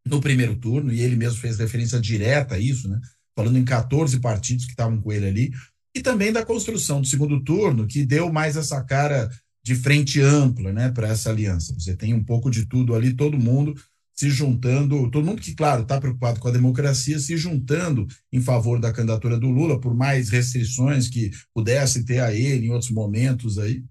[0.07, 3.01] no primeiro turno, e ele mesmo fez referência direta a isso, né?
[3.37, 5.53] falando em 14 partidos que estavam com ele ali,
[5.95, 9.31] e também da construção do segundo turno, que deu mais essa cara
[9.65, 11.73] de frente ampla né, para essa aliança.
[11.79, 13.75] Você tem um pouco de tudo ali, todo mundo
[14.15, 18.81] se juntando, todo mundo que, claro, está preocupado com a democracia, se juntando em favor
[18.81, 23.59] da candidatura do Lula, por mais restrições que pudesse ter a ele em outros momentos
[23.59, 23.83] aí,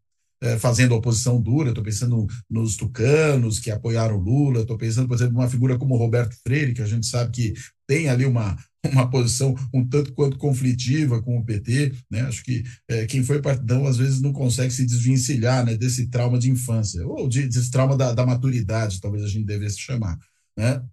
[0.42, 1.70] é, fazendo oposição dura.
[1.70, 5.98] Estou pensando nos tucanos que apoiaram o Lula, estou pensando, por exemplo, uma figura como
[5.98, 7.54] Roberto Freire, que a gente sabe que
[7.88, 8.58] tem ali uma,
[8.92, 12.22] uma posição um tanto quanto conflitiva com o PT, né?
[12.22, 16.38] Acho que é, quem foi partidão às vezes não consegue se desvencilhar né, desse trauma
[16.38, 20.20] de infância, ou de, desse trauma da, da maturidade, talvez a gente devesse chamar,
[20.58, 20.84] né?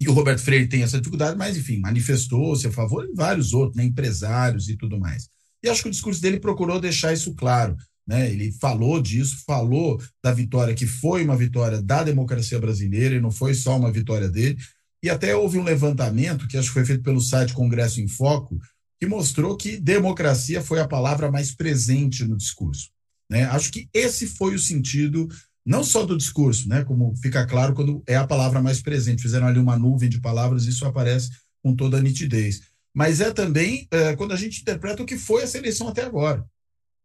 [0.00, 3.76] E o Roberto Freire tem essa dificuldade, mas enfim, manifestou-se a favor e vários outros,
[3.76, 5.28] né, empresários e tudo mais.
[5.62, 7.76] E acho que o discurso dele procurou deixar isso claro.
[8.06, 8.30] Né?
[8.30, 13.32] Ele falou disso, falou da vitória que foi uma vitória da democracia brasileira e não
[13.32, 14.56] foi só uma vitória dele,
[15.02, 18.58] e até houve um levantamento, que acho que foi feito pelo site Congresso em Foco,
[18.98, 22.90] que mostrou que democracia foi a palavra mais presente no discurso.
[23.30, 23.44] Né?
[23.44, 25.28] Acho que esse foi o sentido,
[25.64, 26.84] não só do discurso, né?
[26.84, 29.22] como fica claro quando é a palavra mais presente.
[29.22, 31.30] Fizeram ali uma nuvem de palavras, isso aparece
[31.62, 32.62] com toda a nitidez.
[32.94, 36.44] Mas é também é, quando a gente interpreta o que foi essa eleição até agora.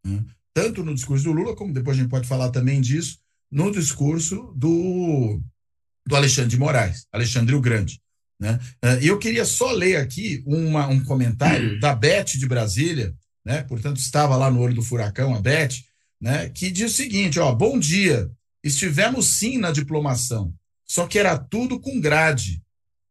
[0.06, 0.24] Né?
[0.54, 3.20] Tanto no discurso do Lula, como depois a gente pode falar também disso,
[3.52, 5.42] no discurso do
[6.06, 8.02] do Alexandre de Moraes, Alexandre o Grande.
[8.40, 8.60] Né?
[9.02, 13.14] E eu queria só ler aqui uma, um comentário da Beth de Brasília,
[13.46, 13.62] né?
[13.64, 15.76] portanto, estava lá no olho do furacão, a Beth,
[16.20, 16.50] né?
[16.50, 18.30] que diz o seguinte: ó, bom dia,
[18.64, 20.54] estivemos sim na diplomação,
[20.88, 22.62] só que era tudo com grade.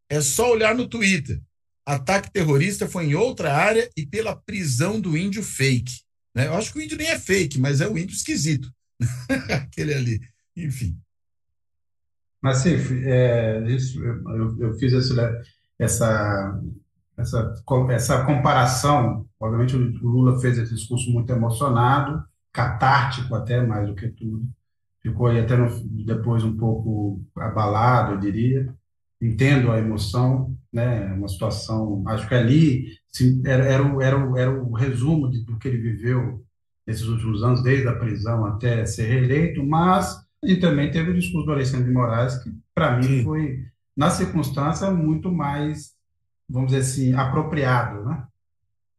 [0.09, 1.41] É só olhar no Twitter.
[1.87, 6.01] Ataque terrorista foi em outra área e pela prisão do índio fake.
[6.35, 6.49] Né?
[6.49, 8.73] Eu acho que o índio nem é fake, mas é o índio esquisito.
[9.49, 10.21] Aquele ali.
[10.57, 10.99] Enfim.
[12.43, 12.75] Mas sim,
[13.05, 15.43] é, isso, eu, eu fiz essa,
[15.79, 16.61] essa,
[17.17, 17.55] essa,
[17.91, 19.27] essa comparação.
[19.39, 24.49] Obviamente, o Lula fez esse discurso muito emocionado, catártico até mais do que tudo.
[25.03, 25.69] Ficou aí até no,
[26.05, 28.75] depois um pouco abalado, eu diria.
[29.21, 31.13] Entendo a emoção, né?
[31.15, 32.03] Uma situação.
[32.09, 35.69] Acho que ali sim, era, era, o, era, o, era o resumo de, do que
[35.69, 36.45] ele viveu
[36.87, 41.47] nesses últimos anos, desde a prisão até ser reeleito, mas e também teve o discurso
[41.47, 43.65] do Alexandre de Moraes, que para mim foi,
[43.97, 45.93] na circunstância, muito mais,
[46.49, 48.27] vamos dizer assim, apropriado, né?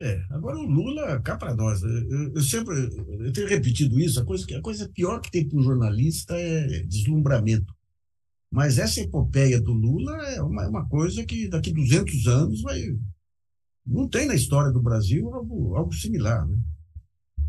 [0.03, 2.75] É, agora o Lula, cá para nós, eu, eu, sempre,
[3.19, 6.83] eu tenho repetido isso, a coisa, a coisa pior que tem para um jornalista é
[6.83, 7.71] deslumbramento.
[8.49, 12.81] Mas essa epopeia do Lula é uma, é uma coisa que daqui 200 anos vai...
[13.85, 16.57] Não tem na história do Brasil algo, algo similar, né?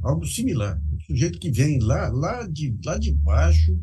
[0.03, 3.79] Algo similar sujeito que vem lá, lá, de, lá de baixo,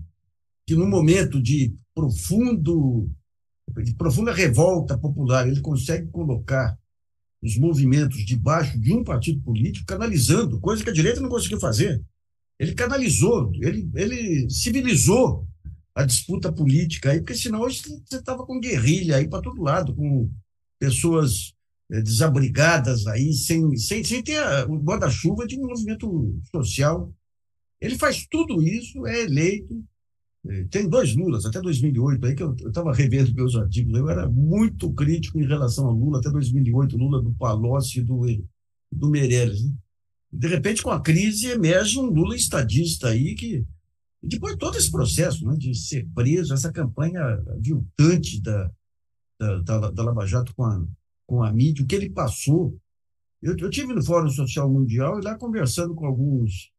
[0.65, 3.09] que no momento de profundo
[3.83, 6.75] de profunda revolta popular, ele consegue colocar
[7.41, 12.03] os movimentos debaixo de um partido político, canalizando, coisa que a direita não conseguiu fazer.
[12.57, 15.47] Ele canalizou, ele, ele civilizou
[15.93, 19.95] a disputa política aí, porque senão hoje você estava com guerrilha aí para todo lado,
[19.95, 20.29] com
[20.79, 21.53] pessoas
[21.89, 27.11] desabrigadas aí, sem, sem, sem ter o guarda-chuva de um movimento social.
[27.81, 29.83] Ele faz tudo isso, é eleito.
[30.47, 34.29] É, tem dois Lulas, até 2008, aí que eu estava revendo meus artigos, eu era
[34.29, 38.21] muito crítico em relação ao Lula, até 2008, Lula do Palocci e do,
[38.91, 39.65] do Meirelles.
[39.65, 39.73] Né?
[40.31, 43.65] De repente, com a crise, emerge um Lula estadista aí que,
[44.23, 47.21] depois de todo esse processo né, de ser preso, essa campanha
[47.59, 48.71] viltante da,
[49.39, 50.85] da, da, da Lava Jato com a,
[51.29, 52.75] com a mídia, o que ele passou.
[53.39, 56.71] Eu, eu tive no Fórum Social Mundial e lá conversando com alguns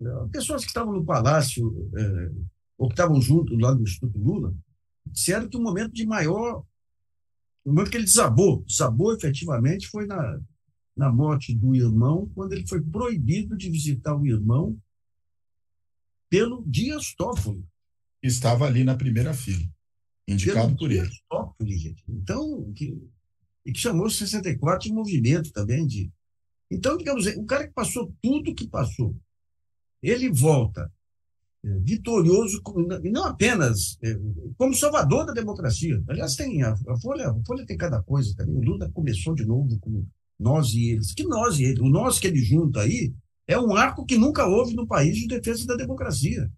[0.00, 2.30] é, pessoas que estavam no palácio é,
[2.78, 4.56] ou que estavam junto lá do Instituto Lula
[5.04, 6.64] disseram que o momento de maior,
[7.66, 10.40] o momento que ele desabou, desabou efetivamente foi na,
[10.96, 14.76] na morte do irmão, quando ele foi proibido de visitar o irmão
[16.30, 17.62] pelo Dias Toffoli.
[18.22, 19.68] Estava ali na primeira fila,
[20.26, 21.16] indicado pelo por Dias ele.
[21.28, 22.04] Toffoli, gente.
[22.08, 22.98] Então, que,
[23.66, 26.10] e que chamou 64 de movimento também de.
[26.70, 29.16] Então, digamos, o cara que passou tudo que passou,
[30.02, 30.90] ele volta
[31.64, 32.62] é, vitorioso,
[33.02, 34.16] e não apenas é,
[34.56, 36.02] como salvador da democracia.
[36.08, 38.56] Aliás, tem a, a, Folha, a Folha tem cada coisa também.
[38.56, 40.06] O Lula começou de novo com
[40.38, 41.12] nós e eles.
[41.12, 41.80] Que nós e eles?
[41.80, 43.12] O nós que ele junta aí
[43.48, 46.50] é um arco que nunca houve no país de defesa da democracia.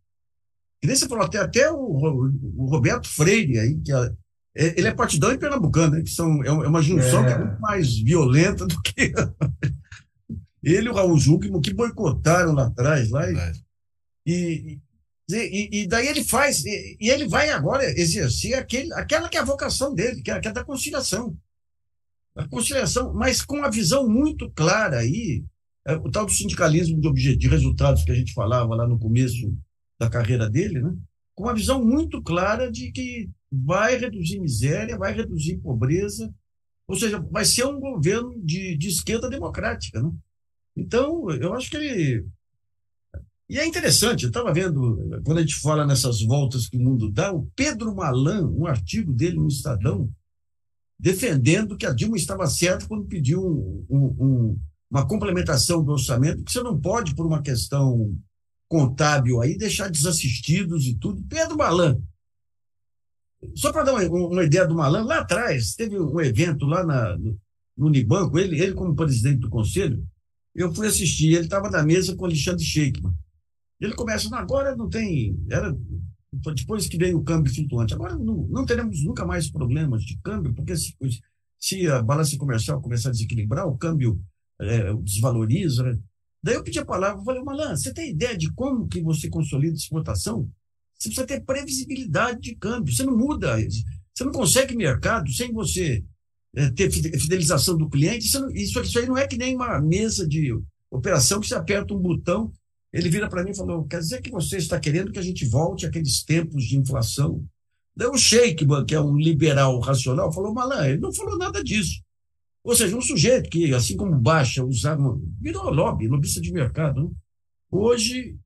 [0.82, 4.14] E falou, até, até o, o Roberto Freire aí, que é, é,
[4.58, 6.02] ele é partidão e pernambucano, né?
[6.02, 7.26] que são, é, é uma junção é.
[7.26, 9.12] que é muito mais violenta do que
[10.62, 13.08] ele e o Raul Júquimo que boicotaram lá atrás.
[13.10, 13.24] Lá,
[14.26, 14.80] e,
[15.30, 19.40] e, e, daí ele faz, e, e, ele vai agora exercer aquele, aquela que é
[19.40, 21.36] a vocação dele, que é, que é da conciliação.
[22.34, 25.44] A conciliação, mas com a visão muito clara aí,
[25.86, 29.54] é, o tal do sindicalismo de, de resultados que a gente falava lá no começo
[30.00, 30.92] da carreira dele, né?
[31.34, 36.32] com uma visão muito clara de que vai reduzir miséria, vai reduzir pobreza,
[36.86, 40.02] ou seja, vai ser um governo de, de esquerda democrática.
[40.02, 40.10] Né?
[40.76, 42.26] Então, eu acho que ele.
[43.48, 47.10] E é interessante, eu estava vendo, quando a gente fala nessas voltas que o mundo
[47.10, 50.10] dá, o Pedro Malan, um artigo dele no Estadão,
[50.98, 53.42] defendendo que a Dilma estava certa quando pediu
[53.88, 58.14] um, um, uma complementação do orçamento, que você não pode, por uma questão
[58.68, 61.24] contábil aí, deixar desassistidos e tudo.
[61.26, 61.98] Pedro Malan,
[63.54, 67.16] só para dar uma, uma, ideia do Malan, lá atrás teve um evento lá na,
[67.16, 67.38] no,
[67.76, 70.04] no Unibanco, ele, ele como presidente do conselho,
[70.54, 73.14] eu fui assistir, ele estava na mesa com Alexandre Sheikman.
[73.80, 75.38] Ele começa, agora não tem.
[75.48, 75.72] Era,
[76.32, 80.52] depois que veio o câmbio flutuante, agora não, não teremos nunca mais problemas de câmbio,
[80.52, 80.96] porque se,
[81.60, 84.20] se a balança comercial começar a desequilibrar, o câmbio
[84.60, 85.84] é, desvaloriza.
[85.84, 85.98] Né?
[86.42, 89.74] Daí eu pedi a palavra, falei, Malan, você tem ideia de como que você consolida
[89.74, 90.50] a exportação?
[90.98, 93.56] Você precisa ter previsibilidade de câmbio, você não muda,
[94.14, 96.04] você não consegue mercado sem você
[96.56, 98.26] é, ter fidelização do cliente.
[98.26, 100.52] Isso, isso, isso aí não é que nem uma mesa de
[100.90, 102.52] operação que você aperta um botão,
[102.92, 105.46] ele vira para mim e falou: quer dizer que você está querendo que a gente
[105.46, 107.46] volte àqueles tempos de inflação
[107.98, 112.00] Daí o Sheik, que é um liberal racional, falou, Malan, ele não falou nada disso.
[112.62, 117.10] Ou seja, um sujeito que, assim como Baixa, usava, virou lobby, lobista de mercado, né?
[117.68, 118.36] hoje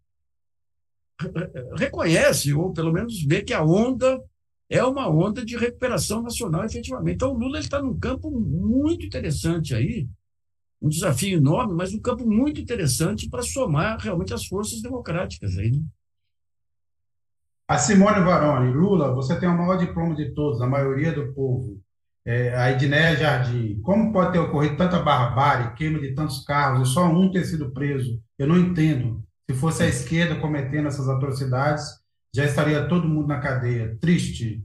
[1.77, 4.21] reconhece, ou pelo menos vê que a onda
[4.69, 7.17] é uma onda de recuperação nacional, efetivamente.
[7.17, 10.09] Então, o Lula está num campo muito interessante aí,
[10.81, 15.71] um desafio enorme, mas um campo muito interessante para somar realmente as forças democráticas aí.
[15.71, 15.83] Né?
[17.69, 21.81] A Simone Varone, Lula, você tem o maior diploma de todos, a maioria do povo.
[22.25, 26.93] É, a Edneia Jardim, como pode ter ocorrido tanta barbárie, queima de tantos carros e
[26.93, 28.23] só um ter sido preso?
[28.39, 29.22] Eu não entendo.
[29.51, 31.85] Se fosse a esquerda cometendo essas atrocidades,
[32.35, 33.97] já estaria todo mundo na cadeia.
[34.01, 34.65] Triste.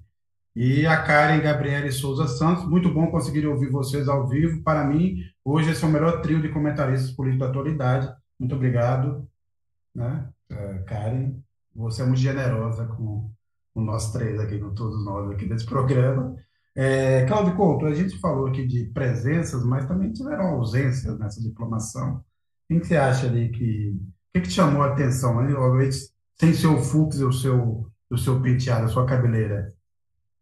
[0.56, 4.64] E a Karen Gabriele Souza Santos, muito bom conseguir ouvir vocês ao vivo.
[4.64, 8.12] Para mim, hoje esse é o melhor trio de comentaristas políticos da atualidade.
[8.40, 9.28] Muito obrigado,
[9.94, 10.30] né?
[10.52, 11.36] Uh, Karen,
[11.76, 13.30] você é muito generosa com,
[13.76, 16.36] nós três aqui, com todos nós aqui desse programa.
[16.76, 22.24] É, Cláudio Couto, a gente falou aqui de presenças, mas também tiveram ausências nessa diplomação.
[22.70, 23.96] O que você acha ali que...
[24.38, 25.42] Que, que te chamou a atenção?
[25.42, 25.54] Né?
[25.54, 25.98] Obviamente,
[26.40, 29.74] sem seu fux e o seu, o seu penteado, a sua cabeleira.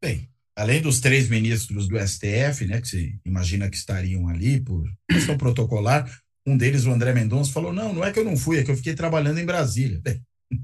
[0.01, 4.83] Bem, além dos três ministros do STF, né, que se imagina que estariam ali por
[5.09, 6.09] questão protocolar,
[6.45, 8.69] um deles, o André Mendonça, falou: não, não é que eu não fui, é que
[8.69, 9.99] eu fiquei trabalhando em Brasília.
[10.03, 10.21] Bem,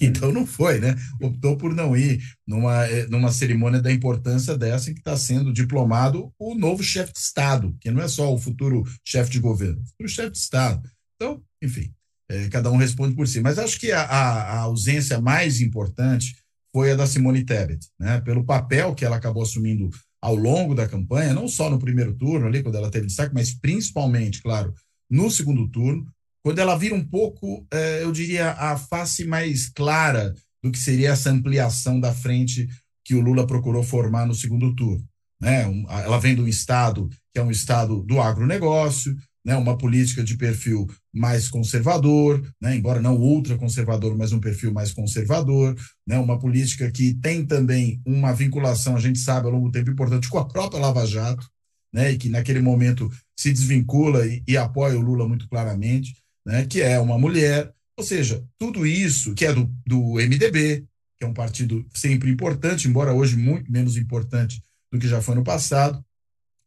[0.00, 0.94] então não foi, né?
[1.20, 5.52] Optou por não ir numa, eh, numa cerimônia da importância dessa em que está sendo
[5.52, 9.82] diplomado o novo chefe de Estado, que não é só o futuro chefe de governo,
[9.82, 10.88] o futuro chefe de Estado.
[11.16, 11.92] Então, enfim,
[12.28, 13.40] é, cada um responde por si.
[13.40, 16.34] Mas acho que a, a, ausência mais importante
[16.72, 18.20] foi a da Simone Tebet, né?
[18.20, 22.46] pelo papel que ela acabou assumindo ao longo da campanha, não só no primeiro turno,
[22.46, 24.72] ali, quando ela teve destaque, mas principalmente, claro,
[25.10, 26.06] no segundo turno,
[26.42, 31.10] quando ela vira um pouco, é, eu diria, a face mais clara do que seria
[31.10, 32.66] essa ampliação da frente
[33.04, 35.04] que o Lula procurou formar no segundo turno.
[35.40, 35.64] Né?
[36.04, 39.14] Ela vem de um Estado que é um Estado do agronegócio,
[39.44, 44.72] né, uma política de perfil mais conservador, né, embora não ultra conservador, mas um perfil
[44.72, 45.76] mais conservador,
[46.06, 49.90] né, uma política que tem também uma vinculação, a gente sabe, ao longo do tempo
[49.90, 51.46] importante com a própria Lava Jato,
[51.92, 56.16] né, e que naquele momento se desvincula e, e apoia o Lula muito claramente,
[56.46, 60.86] né, que é uma mulher, ou seja, tudo isso que é do, do MDB,
[61.18, 65.34] que é um partido sempre importante, embora hoje muito menos importante do que já foi
[65.34, 66.02] no passado,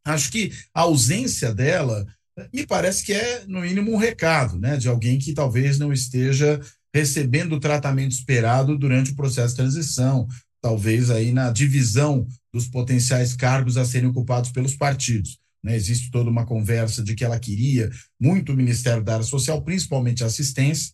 [0.04, 2.06] acho que a ausência dela
[2.52, 6.60] me parece que é, no mínimo, um recado né, de alguém que talvez não esteja
[6.94, 10.26] recebendo o tratamento esperado durante o processo de transição,
[10.60, 15.38] talvez aí na divisão dos potenciais cargos a serem ocupados pelos partidos.
[15.62, 15.76] Né?
[15.76, 20.22] Existe toda uma conversa de que ela queria muito o Ministério da Área Social, principalmente
[20.22, 20.92] a assistência,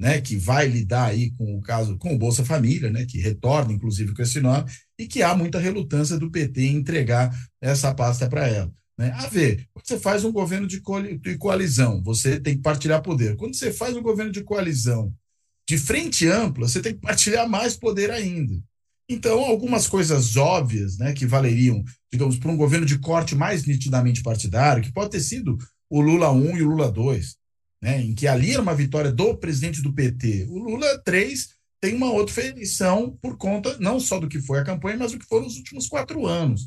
[0.00, 3.72] né, que vai lidar aí com o caso com o Bolsa Família, né, que retorna
[3.72, 8.28] inclusive com esse nome, e que há muita relutância do PT em entregar essa pasta
[8.28, 8.72] para ela.
[8.98, 9.12] Né?
[9.12, 10.82] A ver, quando você faz um governo de,
[11.38, 13.36] coalizão, você tem que partilhar poder.
[13.36, 15.14] Quando você faz um governo de coalizão
[15.68, 18.54] de frente ampla, você tem que partilhar mais poder ainda.
[19.08, 21.82] Então, algumas coisas óbvias, né, que valeriam,
[22.12, 25.56] digamos, para um governo de corte mais nitidamente partidário, que pode ter sido
[25.88, 27.36] o Lula 1 e o Lula 2,
[27.80, 30.46] né, em que ali era uma vitória do presidente do PT.
[30.50, 31.48] O Lula 3
[31.80, 35.18] tem uma outra feição por conta não só do que foi a campanha, mas do
[35.18, 36.66] que foram os últimos quatro anos.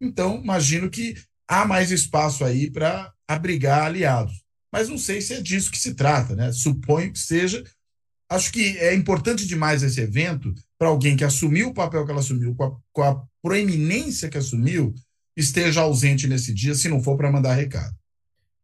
[0.00, 1.14] Então, imagino que
[1.52, 4.42] há mais espaço aí para abrigar aliados.
[4.72, 6.50] Mas não sei se é disso que se trata, né?
[6.50, 7.62] Suponho que seja.
[8.30, 12.20] Acho que é importante demais esse evento para alguém que assumiu o papel que ela
[12.20, 14.94] assumiu, com a, com a proeminência que assumiu,
[15.36, 17.94] esteja ausente nesse dia, se não for para mandar recado.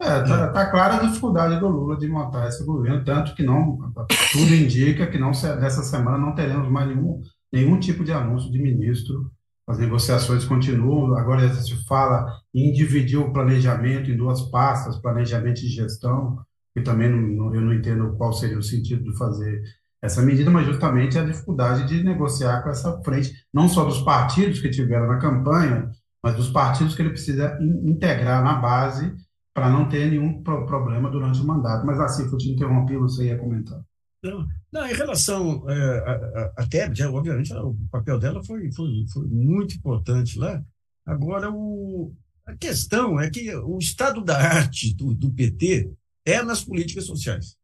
[0.00, 3.92] É, tá, tá, clara a dificuldade do Lula de montar esse governo, tanto que não,
[4.32, 7.20] tudo indica que não nessa semana não teremos mais nenhum,
[7.52, 9.30] nenhum tipo de anúncio de ministro
[9.68, 15.68] as negociações continuam, agora se fala em dividir o planejamento em duas pastas, planejamento e
[15.68, 16.38] gestão,
[16.74, 19.62] que também não, eu não entendo qual seria o sentido de fazer
[20.00, 24.60] essa medida, mas justamente a dificuldade de negociar com essa frente, não só dos partidos
[24.60, 25.90] que tiveram na campanha,
[26.22, 29.14] mas dos partidos que ele precisa integrar na base
[29.52, 31.84] para não ter nenhum problema durante o mandato.
[31.84, 33.78] Mas assim, eu te interrompi, você ia comentar.
[34.22, 39.26] Não, não, em relação é, a, a, Tebet, obviamente o papel dela foi, foi, foi
[39.28, 40.64] muito importante lá.
[41.06, 42.12] Agora, o,
[42.44, 45.92] a questão é que o estado da arte do, do PT
[46.24, 47.56] é nas políticas sociais.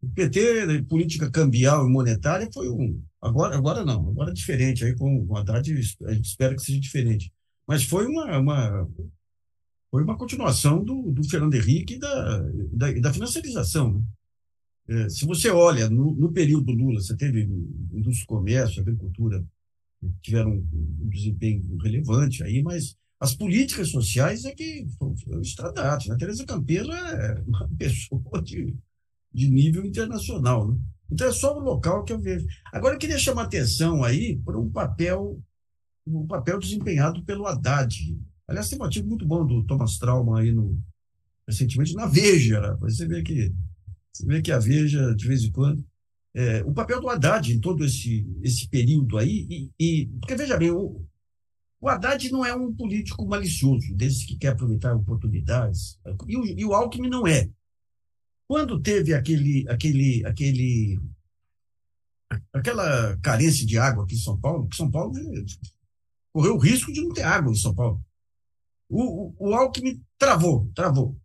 [0.00, 3.02] O PT, política cambial e monetária, foi um.
[3.20, 4.84] Agora, agora não, agora é diferente.
[4.84, 5.72] Aí com o Haddad,
[6.04, 7.32] a gente espera que seja diferente.
[7.66, 8.88] Mas foi uma, uma,
[9.90, 12.38] foi uma continuação do, do Fernando Henrique e da,
[12.72, 14.02] da, da financiarização.
[14.88, 17.42] É, se você olha no, no, período Lula, você teve
[17.92, 19.44] indústria, comércio, agricultura
[20.22, 26.06] tiveram um desempenho relevante aí, mas as políticas sociais é que foram estradadas.
[26.06, 26.14] Né?
[26.14, 28.74] A Teresa Campelo é uma pessoa de,
[29.32, 30.68] de nível internacional.
[30.72, 30.78] Né?
[31.10, 32.46] Então é só o local que eu vejo.
[32.72, 35.38] Agora eu queria chamar atenção aí para um papel,
[36.06, 38.18] um papel desempenhado pelo Haddad.
[38.46, 40.80] Aliás, tem um artigo muito bom do Thomas Trauman aí no,
[41.46, 42.76] recentemente na Veja.
[42.80, 43.52] Você vê que
[44.18, 45.84] você vê que a Veja, de vez em quando,
[46.34, 50.56] é, o papel do Haddad em todo esse, esse período aí, e, e porque veja
[50.56, 51.04] bem, o,
[51.80, 56.64] o Haddad não é um político malicioso, desses que quer aproveitar oportunidades, e o, e
[56.64, 57.48] o Alckmin não é.
[58.46, 61.00] Quando teve aquele, aquele, aquele,
[62.52, 65.12] aquela carência de água aqui em São Paulo, que São Paulo
[66.32, 68.02] correu o risco de não ter água em São Paulo.
[68.88, 71.16] O, o, o Alckmin travou, travou.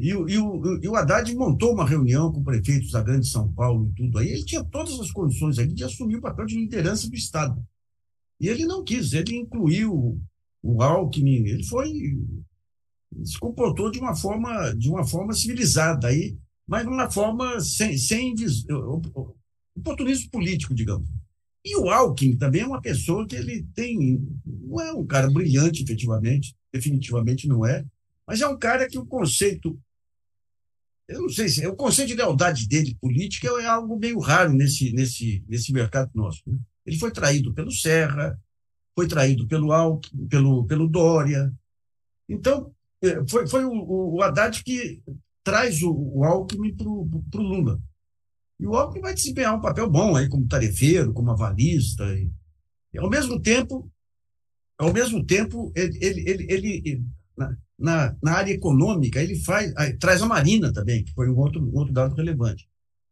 [0.00, 3.90] E, e, o, e o Haddad montou uma reunião com prefeitos da Grande São Paulo
[3.90, 4.30] e tudo aí.
[4.30, 7.62] Ele tinha todas as condições ali de assumir o papel de liderança do Estado.
[8.40, 10.18] E ele não quis, ele incluiu
[10.62, 11.92] o Alckmin, ele foi.
[13.22, 16.34] se comportou de uma forma, de uma forma civilizada aí,
[16.66, 18.34] mas de uma forma sem, sem
[19.76, 21.06] oportunismo político, digamos.
[21.62, 24.18] E o Alckmin também é uma pessoa que ele tem.
[24.46, 27.84] Não é um cara brilhante, efetivamente, definitivamente não é,
[28.26, 29.78] mas é um cara que o conceito
[31.10, 34.92] eu não sei se o conceito de lealdade dele política é algo meio raro nesse,
[34.92, 36.40] nesse, nesse mercado nosso.
[36.46, 36.56] Né?
[36.86, 38.40] Ele foi traído pelo Serra,
[38.94, 41.52] foi traído pelo Alckmin, pelo, pelo Dória.
[42.28, 45.02] Então, é, foi, foi o, o Haddad que
[45.42, 47.80] traz o, o Alckmin para o Lula.
[48.60, 52.04] E o Alckmin vai desempenhar um papel bom aí como tarefeiro, como avalista.
[52.14, 52.30] E,
[52.94, 53.90] e ao mesmo tempo,
[54.78, 57.04] ao mesmo tempo, ele, ele, ele, ele
[57.78, 61.76] na, na área econômica, ele faz, traz a Marina também, que foi um outro, um
[61.76, 62.68] outro dado relevante.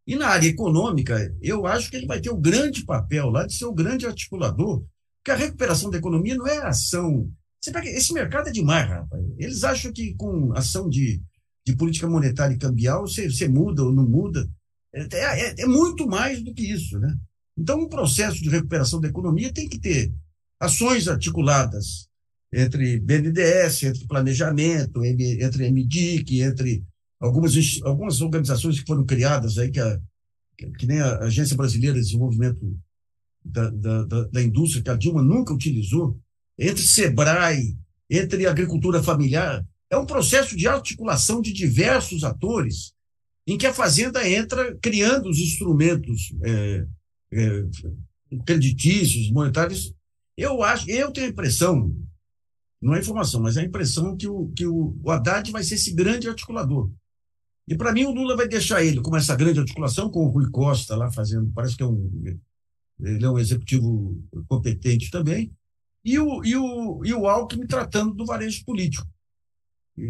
[0.06, 3.54] E na área econômica, eu acho que ele vai ter o grande papel lá de
[3.54, 4.82] ser o grande articulador,
[5.18, 7.30] porque a recuperação da economia não é ação.
[7.84, 9.22] Esse mercado é demais, rapaz.
[9.36, 11.20] Eles acham que com ação de,
[11.66, 14.48] de política monetária e cambial você, você muda ou não muda.
[14.94, 17.14] É, é, é, muito mais do que isso, né?
[17.56, 20.10] Então, um processo de recuperação da economia tem que ter
[20.58, 22.07] ações articuladas
[22.52, 26.84] entre BNDES, entre planejamento, entre MDIC, entre
[27.20, 30.00] algumas, algumas organizações que foram criadas aí, que, a,
[30.56, 32.76] que nem a Agência Brasileira de Desenvolvimento
[33.44, 36.18] da, da, da, Indústria, que a Dilma nunca utilizou,
[36.58, 37.76] entre SEBRAE,
[38.10, 42.92] entre agricultura familiar, é um processo de articulação de diversos atores,
[43.46, 46.86] em que a Fazenda entra criando os instrumentos é,
[47.32, 47.64] é,
[48.44, 49.94] creditícios, monetários.
[50.36, 51.94] Eu acho, eu tenho a impressão,
[52.80, 55.74] não é informação, mas é a impressão que o, que o, o Haddad vai ser
[55.74, 56.90] esse grande articulador.
[57.66, 60.48] E para mim o Lula vai deixar ele com essa grande articulação, com o Rui
[60.50, 62.38] Costa lá fazendo, parece que é um,
[63.00, 65.52] ele é um executivo competente também,
[66.04, 69.06] e o, e o, e o Alckmin tratando do varejo político.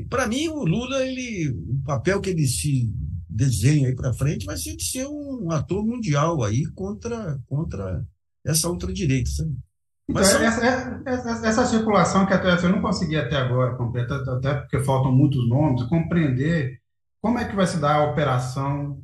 [0.08, 2.92] Para mim, o Lula, ele, o papel que ele se
[3.28, 8.06] desenha aí para frente vai ser de ser um ator mundial aí contra, contra
[8.44, 9.56] essa outra direita, sabe?
[10.08, 14.54] Mas então, essa, essa, essa, circulação que até eu não consegui até agora completa, até
[14.54, 16.80] porque faltam muitos nomes, compreender
[17.20, 18.98] como é que vai se dar a operação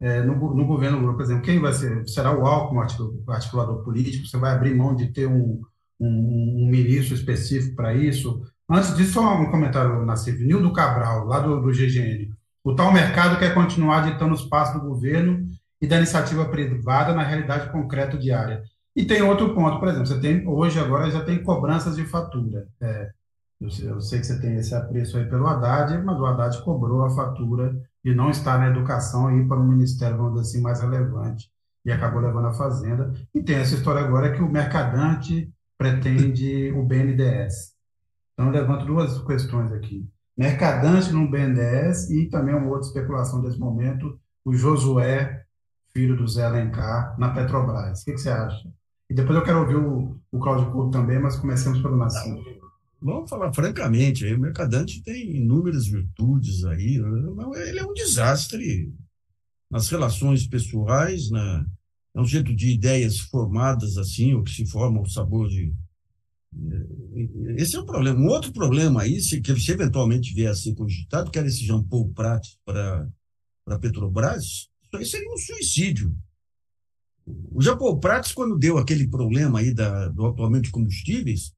[0.00, 2.06] é, no, no, governo Lula, por exemplo, quem vai ser?
[2.08, 2.80] Será o Alckmin,
[3.26, 4.26] o articulador político?
[4.26, 5.60] Você vai abrir mão de ter um,
[6.00, 8.42] um, um ministro específico para isso?
[8.70, 12.32] Antes disso, só um comentário na Nildo Cabral, lá do, do GGN.
[12.62, 15.48] O tal mercado quer continuar ditando os passos do governo
[15.80, 18.62] e da iniciativa privada na realidade concreta diária.
[18.98, 22.66] E tem outro ponto, por exemplo, você tem hoje agora já tem cobranças de fatura.
[22.80, 23.12] É,
[23.60, 27.04] eu, eu, sei que você tem esse apreço aí pelo Haddad, mas o Haddad cobrou
[27.04, 30.60] a fatura de não estar na educação e ir para um ministério, vamos dizer assim,
[30.60, 31.48] mais relevante
[31.84, 33.14] e acabou levando a fazenda.
[33.32, 37.74] E tem essa história agora que o mercadante pretende o BNDES.
[38.34, 40.04] Então, levanto duas questões aqui.
[40.36, 45.44] Mercadante no BNDES e também uma outra especulação desse momento, o Josué,
[45.92, 48.02] filho do Zé Alencar, na Petrobras.
[48.02, 48.68] O que, que você acha?
[49.10, 52.58] E depois eu quero ouvir o, o Cláudio Couto também, mas comecemos pelo Nascimento.
[53.00, 58.92] Vamos falar francamente, o Mercadante tem inúmeras virtudes aí, ele é um desastre
[59.70, 61.64] nas relações pessoais, na,
[62.18, 65.72] é um jeito de ideias formadas assim, ou que se formam o sabor de.
[66.52, 68.18] Eh, esse é o problema.
[68.18, 71.64] Um outro problema aí, se, que se eventualmente vier a ser cogitado, que era esse
[71.64, 73.08] Jean Paul Prat para
[73.68, 74.44] a Petrobras,
[74.82, 76.12] isso aí seria um suicídio.
[77.52, 81.52] O Japão Prates, quando deu aquele problema aí da, do aumento de combustíveis,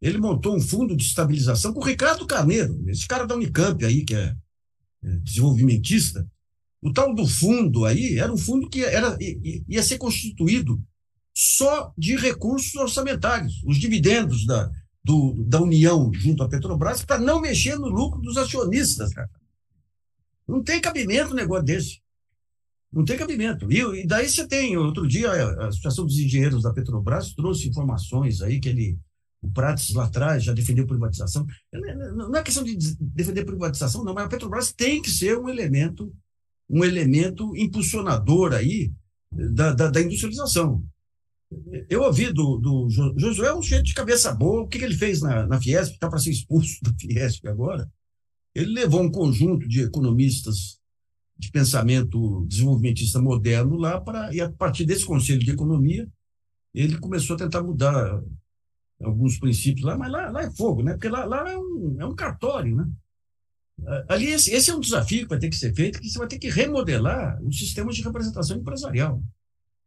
[0.00, 4.04] ele montou um fundo de estabilização com o Ricardo Carneiro, esse cara da Unicamp aí,
[4.04, 4.34] que é,
[5.02, 6.28] é desenvolvimentista.
[6.82, 9.16] O tal do fundo aí era um fundo que era,
[9.66, 10.82] ia ser constituído
[11.34, 14.70] só de recursos orçamentários, os dividendos da,
[15.02, 19.12] do, da União junto à Petrobras, para não mexer no lucro dos acionistas.
[19.14, 19.30] Cara.
[20.46, 22.03] Não tem cabimento um negócio desse.
[22.94, 23.70] Não tem cabimento.
[23.70, 28.40] E, e daí você tem, outro dia, a Associação dos Engenheiros da Petrobras trouxe informações
[28.40, 28.96] aí que ele,
[29.42, 31.44] o Prates lá atrás já defendeu privatização.
[31.72, 36.14] Não é questão de defender privatização, não, mas a Petrobras tem que ser um elemento,
[36.70, 38.92] um elemento impulsionador aí
[39.32, 40.84] da, da, da industrialização.
[41.88, 45.20] Eu ouvi do, do Josué um cheio de cabeça boa, o que, que ele fez
[45.20, 47.90] na, na Fiesp, está para ser expulso da Fiesp agora.
[48.54, 50.78] Ele levou um conjunto de economistas
[51.36, 56.08] de pensamento desenvolvimentista moderno lá para e a partir desse conselho de economia
[56.74, 58.20] ele começou a tentar mudar
[59.02, 60.92] alguns princípios lá, mas lá, lá é fogo, né?
[60.92, 62.88] Porque lá, lá é, um, é um cartório, né?
[64.08, 66.28] Ali esse, esse é um desafio que vai ter que ser feito, que você vai
[66.28, 69.22] ter que remodelar os sistemas de representação empresarial.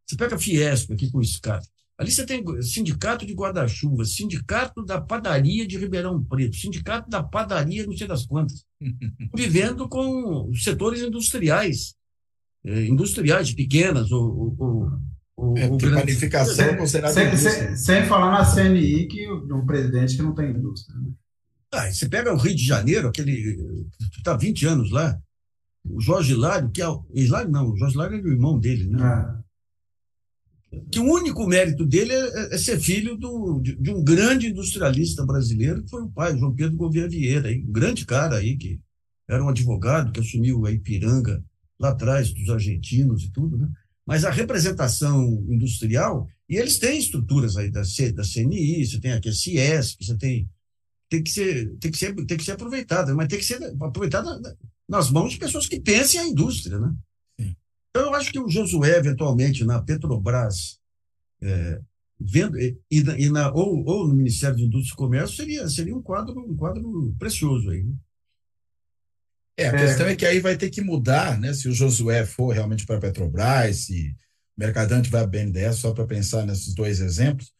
[0.06, 1.66] Você pega a Fiesp aqui com o SCAT,
[1.98, 7.84] Ali você tem sindicato de guarda-chuva, sindicato da padaria de Ribeirão Preto, sindicato da padaria
[7.84, 8.64] não sei das quantas,
[9.34, 11.96] vivendo com setores industriais,
[12.64, 14.90] eh, industriais pequenas ou, ou,
[15.36, 20.14] ou, é, ou panificação é considerada sem, sem, sem, falar na CNI que um presidente
[20.14, 20.96] que não tem indústria.
[21.00, 21.10] Né?
[21.72, 23.84] Ah, você pega o Rio de Janeiro, aquele
[24.16, 25.18] está 20 anos lá,
[25.84, 28.86] o Jorge Hilário, que é o Hilário não, o Jorge Hilário é o irmão dele,
[28.86, 29.02] né?
[29.02, 29.42] Ah
[30.90, 35.24] que o único mérito dele é, é ser filho do, de, de, um grande industrialista
[35.24, 38.78] brasileiro, que foi o pai, João Pedro Gouveia Vieira, um grande cara aí, que
[39.28, 41.42] era um advogado que assumiu a Ipiranga
[41.78, 43.68] lá atrás, dos argentinos e tudo, né?
[44.06, 49.12] Mas a representação industrial, e eles têm estruturas aí da, C, da CNI, você tem
[49.12, 50.48] aqui a Ciesp, você tem
[51.10, 54.28] tem que ser tem que ser tem que ser aproveitada, mas tem que ser aproveitada
[54.88, 56.94] nas mãos de pessoas que pensem a indústria, né?
[57.90, 60.78] Então, eu acho que o Josué, eventualmente, na Petrobras,
[61.42, 61.80] é,
[62.20, 66.02] vendo, e, e na, ou, ou no Ministério de Indústria e Comércio, seria, seria um,
[66.02, 67.82] quadro, um quadro precioso aí.
[67.82, 67.94] Né?
[69.56, 69.76] É, a é.
[69.76, 71.52] questão é que aí vai ter que mudar, né?
[71.52, 74.14] Se o Josué for realmente para a Petrobras, se
[74.56, 77.52] o Mercadante vai a BNDES, só para pensar nesses dois exemplos,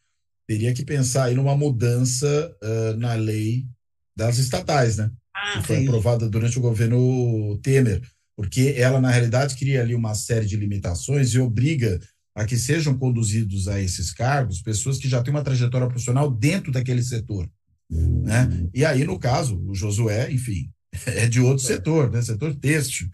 [0.47, 3.66] teria que pensar aí numa mudança uh, na lei
[4.14, 5.11] das estatais, né?
[5.35, 8.03] Ah, que foi aprovada durante o governo Temer
[8.39, 12.01] porque ela, na realidade, cria ali uma série de limitações e obriga
[12.36, 16.70] a que sejam conduzidos a esses cargos pessoas que já têm uma trajetória profissional dentro
[16.70, 17.51] daquele setor.
[17.91, 18.68] Né?
[18.72, 20.70] E aí, no caso, o Josué, enfim,
[21.05, 22.22] é de outro setor, né?
[22.22, 23.09] setor têxtil.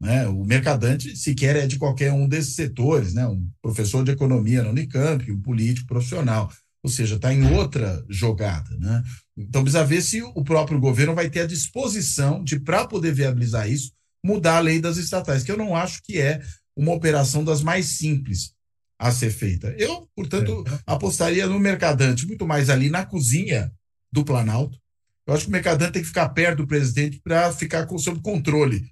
[0.00, 0.26] Né?
[0.28, 3.26] O mercadante sequer é de qualquer um desses setores, né?
[3.26, 6.50] um professor de economia na Unicamp, um político profissional,
[6.82, 8.74] ou seja, está em outra jogada.
[8.78, 9.02] Né?
[9.36, 13.70] Então, precisa ver se o próprio governo vai ter a disposição de, para poder viabilizar
[13.70, 13.92] isso,
[14.24, 16.40] mudar a lei das estatais, que eu não acho que é
[16.76, 18.52] uma operação das mais simples
[18.98, 19.74] a ser feita.
[19.78, 20.78] Eu, portanto, é.
[20.86, 23.72] apostaria no mercadante, muito mais ali na cozinha
[24.12, 24.78] do Planalto.
[25.26, 28.20] Eu acho que o mercadante tem que ficar perto do presidente para ficar com, sob
[28.20, 28.90] controle.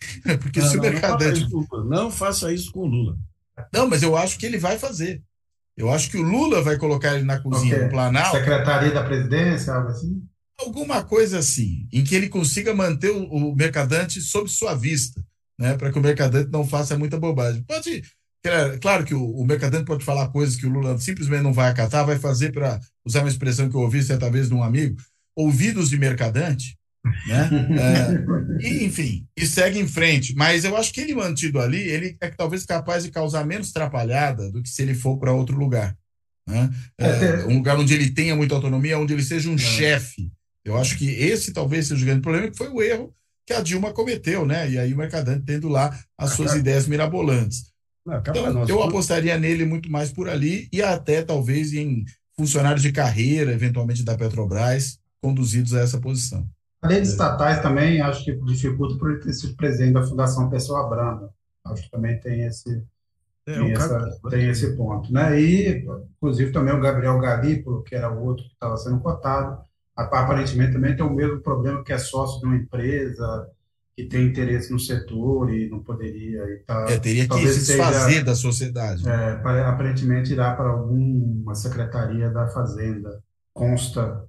[0.40, 1.48] Porque não, se o mercadante.
[1.50, 3.18] Não faça, não faça isso com o Lula.
[3.72, 5.22] Não, mas eu acho que ele vai fazer.
[5.76, 7.86] Eu acho que o Lula vai colocar ele na cozinha okay.
[7.86, 8.36] do Planalto.
[8.36, 10.22] Secretaria da Presidência, algo assim?
[10.60, 15.22] Alguma coisa assim, em que ele consiga manter o, o mercadante sob sua vista,
[15.58, 17.62] né, para que o mercadante não faça muita bobagem.
[17.62, 18.02] Pode,
[18.80, 22.06] claro que o, o, mercadante pode falar coisas que o Lula simplesmente não vai acatar,
[22.06, 24.96] vai fazer para usar uma expressão que eu ouvi certa vez de um amigo,
[25.36, 26.76] ouvidos de mercadante,
[27.26, 27.48] né?
[28.60, 30.34] É, e, enfim, e segue em frente.
[30.34, 34.50] Mas eu acho que ele mantido ali, ele é talvez capaz de causar menos atrapalhada
[34.50, 35.96] do que se ele for para outro lugar.
[36.46, 36.70] Né?
[36.98, 39.58] É, é, um lugar onde ele tenha muita autonomia, onde ele seja um é.
[39.58, 40.30] chefe
[40.64, 43.14] eu acho que esse talvez seja o grande problema, que foi o erro
[43.46, 44.70] que a Dilma cometeu, né?
[44.70, 47.70] E aí o Mercadante tendo lá as suas ideias mirabolantes.
[48.06, 52.04] Então, eu apostaria nele muito mais por ali e até talvez em
[52.36, 56.48] funcionários de carreira, eventualmente da Petrobras, conduzidos a essa posição.
[56.80, 60.48] A lei de estatais também acho que dificulta por ele ter sido presidente da Fundação
[60.48, 61.30] Pessoa Branda.
[61.66, 62.82] Acho que também tem esse,
[63.46, 65.12] é, tem, essa, tem esse ponto.
[65.12, 65.40] Né?
[65.40, 65.86] E,
[66.16, 69.62] inclusive, também o Gabriel Galípolo, que era o outro que estava sendo cotado,
[70.04, 73.48] aparentemente também tem o mesmo problema que é sócio de uma empresa
[73.96, 78.12] que tem interesse no setor e não poderia e tá, é, teria que se desfazer
[78.12, 79.08] seja, da sociedade.
[79.08, 79.32] É,
[79.66, 83.22] aparentemente irá para alguma secretaria da fazenda.
[83.52, 84.24] Consta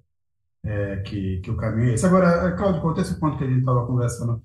[0.64, 2.06] é, que, que o caminho é esse.
[2.06, 4.42] Agora Claudio conta esse ponto que a gente estava conversando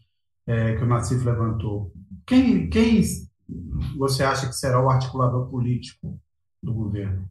[0.46, 1.92] é, que o Nassif levantou.
[2.24, 3.02] Quem quem
[3.96, 6.20] você acha que será o articulador político
[6.62, 7.28] do governo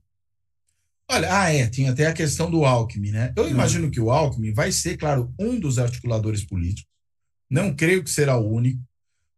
[1.09, 3.31] Olha, ah, é, tinha até a questão do Alckmin, né?
[3.35, 6.89] Eu imagino que o Alckmin vai ser, claro, um dos articuladores políticos.
[7.49, 8.81] Não creio que será o único.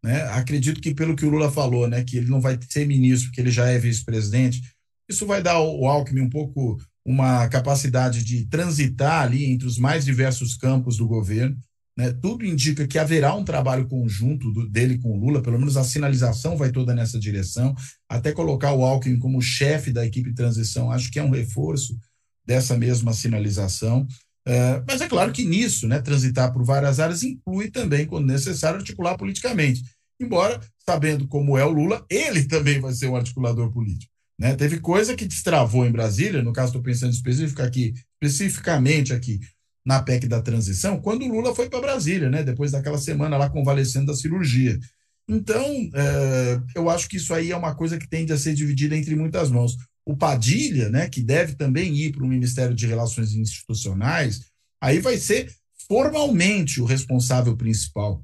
[0.04, 0.22] Né?
[0.30, 3.42] Acredito que, pelo que o Lula falou, né, que ele não vai ser ministro, porque
[3.42, 4.62] ele já é vice-presidente,
[5.10, 10.04] Isso vai dar ao Alckmin um pouco uma capacidade de transitar ali entre os mais
[10.04, 11.58] diversos campos do governo.
[11.98, 12.14] Né?
[12.22, 15.84] Tudo indica que haverá um trabalho conjunto do, dele com o Lula, pelo menos a
[15.84, 17.74] sinalização vai toda nessa direção.
[18.08, 21.98] Até colocar o Alckmin como chefe da equipe de transição, acho que é um reforço
[22.46, 24.08] dessa mesma sinalização.
[24.48, 28.78] Uh, mas é claro que nisso, né, transitar por várias áreas inclui também, quando necessário,
[28.78, 29.84] articular politicamente.
[30.22, 34.12] Embora, sabendo como é o Lula, ele também vai ser um articulador político.
[34.40, 34.56] Né?
[34.56, 39.40] Teve coisa que destravou em Brasília, no caso estou pensando específico aqui, especificamente aqui,
[39.88, 42.44] na PEC da transição, quando o Lula foi para Brasília, né?
[42.44, 44.78] depois daquela semana lá convalescendo da cirurgia.
[45.30, 45.64] Então,
[45.94, 49.16] é, eu acho que isso aí é uma coisa que tende a ser dividida entre
[49.16, 49.78] muitas mãos.
[50.06, 54.42] O Padilha, né, que deve também ir para o Ministério de Relações Institucionais,
[54.82, 55.50] aí vai ser
[55.88, 58.22] formalmente o responsável principal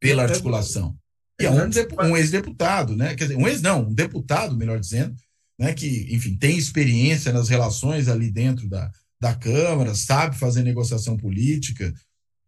[0.00, 0.96] pela articulação.
[1.38, 3.14] E é um, um ex-deputado, né?
[3.14, 5.14] Quer dizer, um ex não, um deputado, melhor dizendo,
[5.58, 5.74] né?
[5.74, 8.90] Que, enfim, tem experiência nas relações ali dentro da,
[9.20, 11.92] da Câmara, sabe fazer negociação política.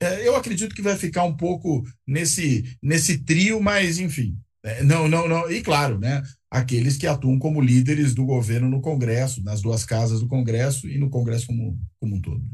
[0.02, 5.08] É, eu acredito que vai ficar um pouco nesse, nesse trio, mas, enfim, é, não,
[5.08, 5.50] não, não.
[5.50, 6.22] E claro, né?
[6.50, 10.98] Aqueles que atuam como líderes do governo no Congresso, nas duas casas do Congresso e
[10.98, 12.44] no Congresso como, como um todo.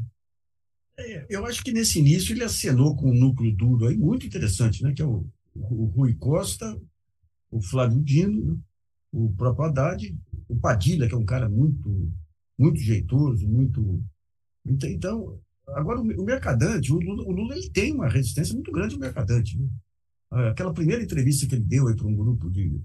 [0.99, 4.83] É, eu acho que nesse início ele acenou com um núcleo duro aí muito interessante,
[4.83, 4.93] né?
[4.93, 6.79] Que é o, o Rui Costa,
[7.49, 8.57] o Flávio Dino, né,
[9.11, 10.15] o próprio Haddad,
[10.47, 12.11] o Padilha, que é um cara muito
[12.57, 14.03] muito jeitoso, muito.
[14.65, 18.99] Então, agora o mercadante, o Lula, o Lula ele tem uma resistência muito grande ao
[18.99, 19.57] mercadante.
[19.57, 19.69] Né?
[20.49, 22.81] Aquela primeira entrevista que ele deu para um grupo de.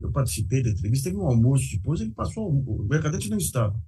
[0.00, 2.50] Eu participei da entrevista, teve um almoço depois, ele passou.
[2.50, 3.82] O mercadante não estava.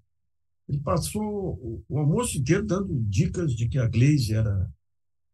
[0.68, 4.72] Ele passou o almoço inteiro dando dicas de que a Glaze era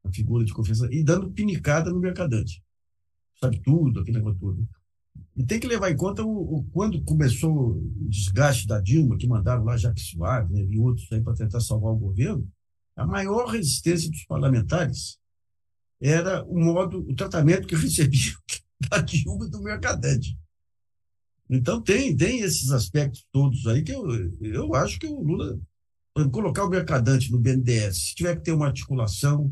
[0.02, 2.62] a figura de confiança e dando pinicada no mercadante.
[3.38, 4.68] Sabe tudo, aquele negócio todo.
[5.40, 9.26] E tem que levar em conta o, o, quando começou o desgaste da Dilma, que
[9.26, 12.46] mandaram lá Jacques Soares né, e outros aí para tentar salvar o governo,
[12.94, 15.18] a maior resistência dos parlamentares
[15.98, 18.36] era o modo, o tratamento que recebiam
[18.90, 20.38] da Dilma do Mercadante.
[21.48, 24.06] Então tem, tem esses aspectos todos aí que eu,
[24.42, 25.58] eu acho que o Lula
[26.30, 29.50] colocar o Mercadante no BNDES, se tiver que ter uma articulação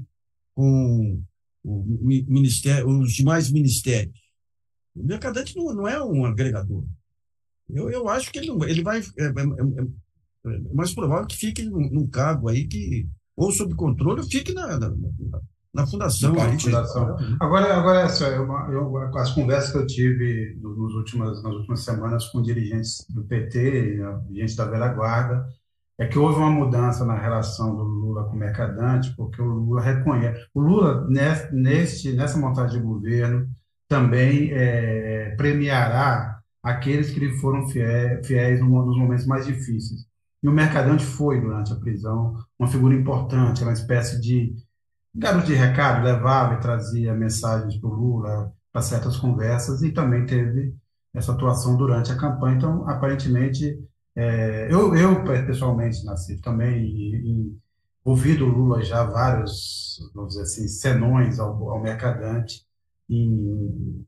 [0.55, 1.22] com
[1.64, 1.82] o
[2.28, 4.27] ministério, os demais ministérios,
[4.95, 6.84] o mercadante não, não é um agregador.
[7.70, 9.01] Eu, eu acho que ele, não, ele vai.
[9.01, 13.74] É, é, é, é mais provável que fique num, num, cargo aí que, ou sob
[13.74, 14.95] controle, ou fique na, na,
[15.74, 16.32] na fundação.
[16.34, 17.16] Na fundação.
[17.41, 22.26] Agora, agora essa, eu, eu, as conversas que eu tive nos últimas, nas últimas semanas
[22.28, 24.01] com dirigentes do PT,
[24.32, 25.47] gente da velha guarda,
[25.99, 29.82] é que houve uma mudança na relação do Lula com o mercadante, porque o Lula
[29.82, 30.47] reconhece.
[30.55, 33.49] O Lula, neste, nessa montagem de governo,
[33.89, 40.07] também é, premiará aqueles que lhe foram fiéis, nos momentos mais difíceis.
[40.43, 44.55] E o Mercadante foi, durante a prisão, uma figura importante, uma espécie de
[45.14, 50.26] garoto de recado, levava e trazia mensagens para o Lula, para certas conversas, e também
[50.26, 50.74] teve
[51.14, 52.57] essa atuação durante a campanha.
[52.57, 53.78] Então, aparentemente,
[54.14, 57.59] é, eu, eu, pessoalmente, nasci também e, e
[58.05, 62.67] ouvi do Lula já vários, vamos dizer assim, senões ao, ao Mercadante,
[63.09, 64.04] em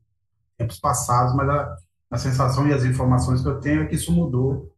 [0.57, 1.77] tempos passados, mas a,
[2.11, 4.71] a sensação e as informações que eu tenho é que isso mudou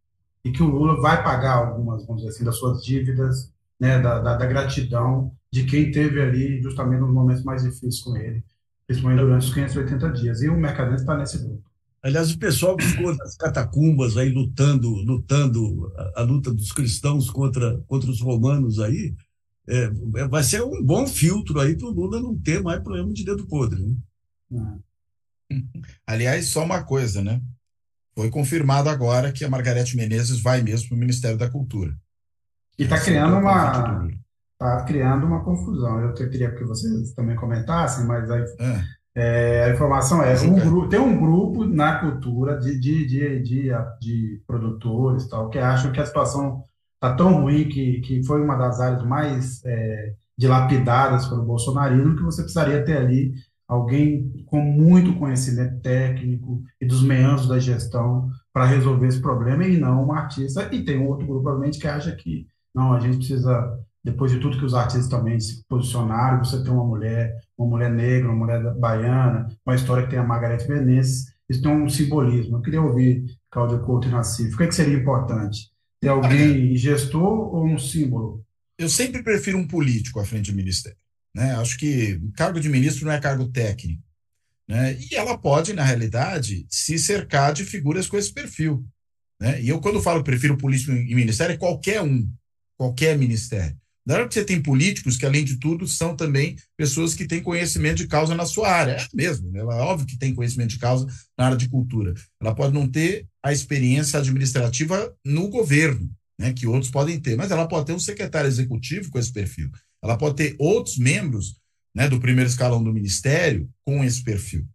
[0.43, 4.19] e que o Lula vai pagar algumas, vamos dizer assim, das suas dívidas, né, da,
[4.19, 8.43] da, da gratidão de quem teve ali justamente nos momentos mais difíceis com ele,
[8.86, 10.41] principalmente durante os 580 dias.
[10.41, 11.63] E o Mercadante está nesse grupo.
[12.01, 17.30] Aliás, o pessoal que ficou nas catacumbas aí lutando, lutando a, a, luta dos cristãos
[17.30, 19.15] contra, contra os romanos aí,
[19.67, 19.89] é,
[20.28, 23.47] vai ser um bom filtro aí para o Lula não ter mais problema de dedo
[23.47, 23.82] podre.
[23.82, 23.95] Né?
[26.06, 27.41] Aliás, só uma coisa, né?
[28.16, 31.93] Foi confirmado agora que a Margarete Menezes vai mesmo para o Ministério da Cultura.
[32.78, 34.08] E está criando uma
[34.58, 35.99] tá criando uma confusão.
[35.99, 38.84] Eu queria que vocês também comentassem, mas aí, é.
[39.16, 43.70] É, a informação é um grupo, tem um grupo na cultura de, de, de, de,
[44.01, 46.64] de produtores tal que acham que a situação
[46.95, 52.24] está tão ruim que, que foi uma das áreas mais é, dilapidadas pelo bolsonarismo que
[52.24, 53.36] você precisaria ter ali
[53.68, 59.78] alguém com muito conhecimento técnico e dos meandros da gestão para resolver esse problema e
[59.78, 60.70] não um artista.
[60.72, 64.39] E tem um outro grupo, provavelmente, que acha que não, a gente precisa, depois de
[64.39, 68.45] tudo que os artistas também se posicionaram, você tem uma mulher, uma mulher negra, uma
[68.45, 72.57] mulher baiana, uma história que tem a Margareth Menezes, isso tem um simbolismo.
[72.57, 74.53] Eu queria ouvir Cláudio Couto e Nassif.
[74.53, 75.72] O que, é que seria importante?
[76.01, 78.43] Ter alguém gestor ou um símbolo?
[78.78, 80.97] Eu sempre prefiro um político à frente do ministério.
[81.36, 81.53] Né?
[81.55, 84.03] Acho que cargo de ministro não é cargo técnico.
[84.67, 84.97] Né?
[84.99, 88.86] E ela pode, na realidade, se cercar de figuras com esse perfil.
[89.39, 89.61] Né?
[89.61, 92.29] E eu, quando falo prefiro político em ministério, é qualquer um,
[92.77, 93.77] qualquer ministério.
[94.05, 97.41] Na hora que você tem políticos que, além de tudo, são também pessoas que têm
[97.41, 98.93] conhecimento de causa na sua área.
[98.93, 99.61] É mesmo, né?
[99.61, 101.07] ela é óbvio que tem conhecimento de causa
[101.38, 102.13] na área de cultura.
[102.41, 107.51] Ela pode não ter a experiência administrativa no governo, né, que outros podem ter, mas
[107.51, 109.71] ela pode ter um secretário executivo com esse perfil.
[110.04, 111.56] Ela pode ter outros membros
[111.95, 114.68] né, do primeiro escalão do ministério com esse perfil.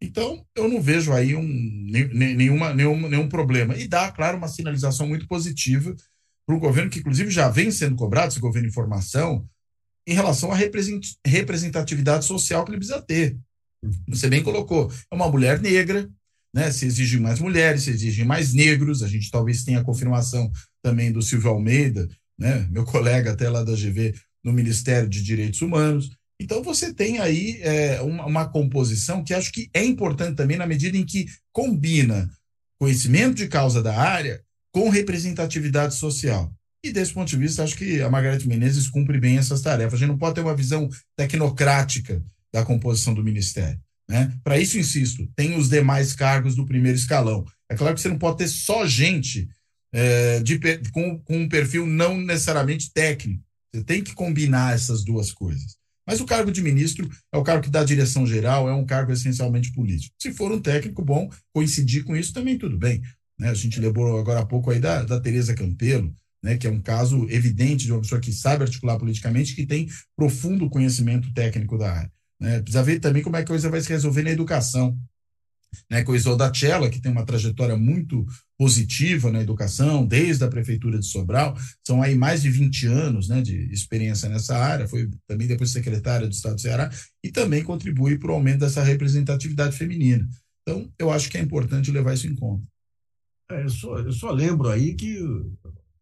[0.00, 1.42] Então, eu não vejo aí um,
[2.12, 3.76] nenhuma, nenhum, nenhum problema.
[3.76, 5.94] E dá, claro, uma sinalização muito positiva
[6.46, 9.48] para o governo, que inclusive já vem sendo cobrado, esse governo em formação,
[10.06, 10.56] em relação à
[11.26, 13.36] representatividade social que ele precisa ter.
[14.08, 16.08] Você bem colocou, é uma mulher negra,
[16.54, 16.70] né?
[16.70, 20.50] se exigem mais mulheres, se exigem mais negros, a gente talvez tenha a confirmação
[20.82, 22.08] também do Silvio Almeida,
[22.38, 22.66] né?
[22.70, 24.14] meu colega até lá da GV,
[24.46, 26.10] no Ministério de Direitos Humanos.
[26.40, 30.66] Então você tem aí é, uma, uma composição que acho que é importante também na
[30.66, 32.30] medida em que combina
[32.78, 34.40] conhecimento de causa da área
[34.72, 36.52] com representatividade social.
[36.84, 39.94] E desse ponto de vista, acho que a Margarete Menezes cumpre bem essas tarefas.
[39.94, 42.22] A gente não pode ter uma visão tecnocrática
[42.52, 43.80] da composição do ministério.
[44.08, 44.32] Né?
[44.44, 47.44] Para isso, insisto, tem os demais cargos do primeiro escalão.
[47.68, 49.48] É claro que você não pode ter só gente
[49.92, 50.60] é, de,
[50.92, 53.42] com, com um perfil não necessariamente técnico.
[53.72, 55.76] Você tem que combinar essas duas coisas.
[56.06, 59.12] Mas o cargo de ministro é o cargo que dá direção geral, é um cargo
[59.12, 60.14] essencialmente político.
[60.20, 63.02] Se for um técnico bom, coincidir com isso também tudo bem.
[63.38, 63.50] Né?
[63.50, 66.80] A gente lembrou agora há pouco aí da, da Tereza Campelo, né, que é um
[66.80, 71.92] caso evidente de uma pessoa que sabe articular politicamente, que tem profundo conhecimento técnico da
[71.92, 72.12] área.
[72.40, 72.60] Né?
[72.60, 74.96] Precisa ver também como é que a coisa vai se resolver na educação.
[75.90, 78.26] Né, com Isolda Cella, que tem uma trajetória muito
[78.58, 81.56] positiva na educação, desde a Prefeitura de Sobral,
[81.86, 86.26] são aí mais de 20 anos né, de experiência nessa área, foi também depois secretária
[86.26, 86.90] do Estado do Ceará,
[87.22, 90.28] e também contribui para o aumento dessa representatividade feminina.
[90.62, 92.66] Então, eu acho que é importante levar isso em conta.
[93.50, 95.18] É, eu, só, eu só lembro aí que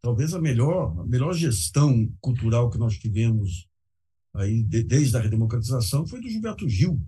[0.01, 3.67] talvez a melhor, a melhor gestão cultural que nós tivemos
[4.33, 7.01] aí de, desde a redemocratização foi do Gilberto Gil.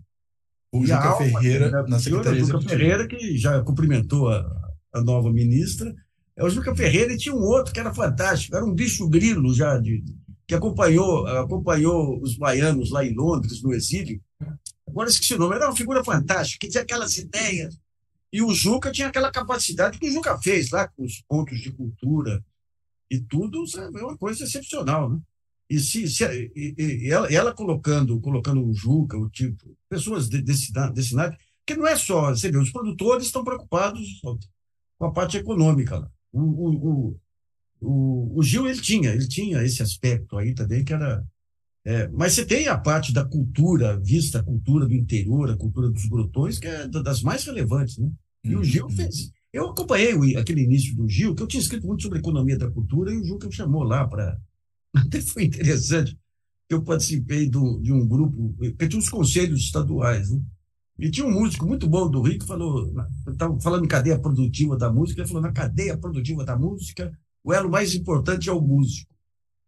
[0.79, 5.31] O e Juca Ferreira, né, na Secretaria Juca Ferreira, que já cumprimentou a, a nova
[5.31, 5.93] ministra.
[6.35, 9.53] É o Juca Ferreira e tinha um outro que era fantástico, era um bicho grilo
[9.53, 10.03] já, de,
[10.45, 14.21] que acompanhou, acompanhou os baianos lá em Londres, no exílio.
[14.87, 17.77] Agora esqueci o nome, era uma figura fantástica, que tinha aquelas ideias
[18.31, 21.71] e o Juca tinha aquela capacidade que o Juca fez lá com os pontos de
[21.71, 22.43] cultura
[23.09, 23.99] e tudo, sabe?
[23.99, 25.19] é uma coisa excepcional, né?
[25.69, 26.23] E, se, se
[26.55, 31.75] e, e ela, ela, colocando, colocando o Juca, o tipo, pessoas desse, desse naipe, que
[31.75, 36.11] não é só, você vê, os produtores estão preocupados com a parte econômica lá.
[36.31, 37.19] O, o, o,
[37.81, 41.25] o, o Gil, ele tinha, ele tinha esse aspecto aí também, que era
[41.89, 45.89] é, mas você tem a parte da cultura, vista a cultura do interior, a cultura
[45.89, 48.11] dos grotões, que é das mais relevantes, né?
[48.43, 48.91] E o Gil uhum.
[48.91, 49.31] fez.
[49.53, 53.13] Eu acompanhei aquele início do Gil, que eu tinha escrito muito sobre economia da cultura,
[53.13, 54.37] e o Gil que me chamou lá para.
[55.05, 56.17] Até foi interessante,
[56.67, 60.41] que eu participei do, de um grupo, que tinha os conselhos estaduais, né?
[60.99, 62.91] E tinha um músico muito bom do Rio que falou,
[63.29, 67.11] estava falando em cadeia produtiva da música, ele falou: na cadeia produtiva da música,
[67.43, 69.13] o elo mais importante é o músico.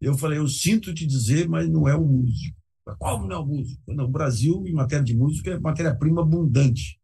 [0.02, 2.58] Eu falei, eu sinto te dizer, mas não é o músico.
[2.98, 3.82] Como não é o músico?
[3.88, 6.98] Não, o Brasil, em matéria de música, é matéria-prima abundante.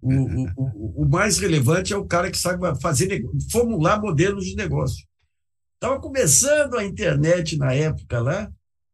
[0.00, 4.54] O, o, o, o, mais relevante é o cara que sabe fazer, formular modelos de
[4.54, 5.04] negócio.
[5.76, 8.50] Estava começando a internet na época lá,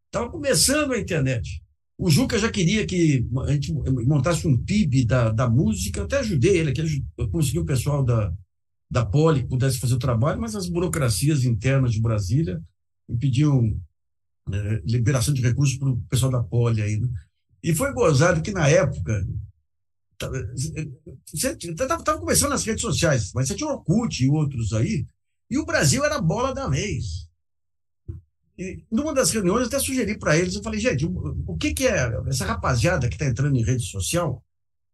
[0.06, 1.62] estava começando a internet.
[1.96, 6.18] O Juca já queria que a gente montasse um PIB da, da música, eu até
[6.18, 6.82] ajudei ele, que
[7.16, 8.32] eu consegui o pessoal da,
[8.90, 12.60] da Poli que pudesse fazer o trabalho, mas as burocracias internas de Brasília
[13.08, 13.80] e pediam
[14.52, 16.98] é, liberação de recursos para o pessoal da Poli aí.
[16.98, 17.08] Né?
[17.62, 19.24] E foi gozado que, na época,
[21.32, 25.06] estava começando nas redes sociais, mas você tinha o Orkut e outros aí,
[25.52, 27.28] e o Brasil era a bola da vez.
[28.58, 31.86] E numa das reuniões, eu até sugeri para eles, eu falei, gente, o que, que
[31.86, 34.42] é essa rapaziada que está entrando em rede social?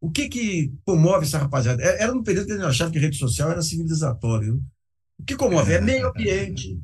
[0.01, 1.81] O que que comove essa rapaziada?
[1.81, 4.61] É, era no período que eu achava que rede social era civilizatório.
[5.17, 6.77] O que comove é meio ambiente,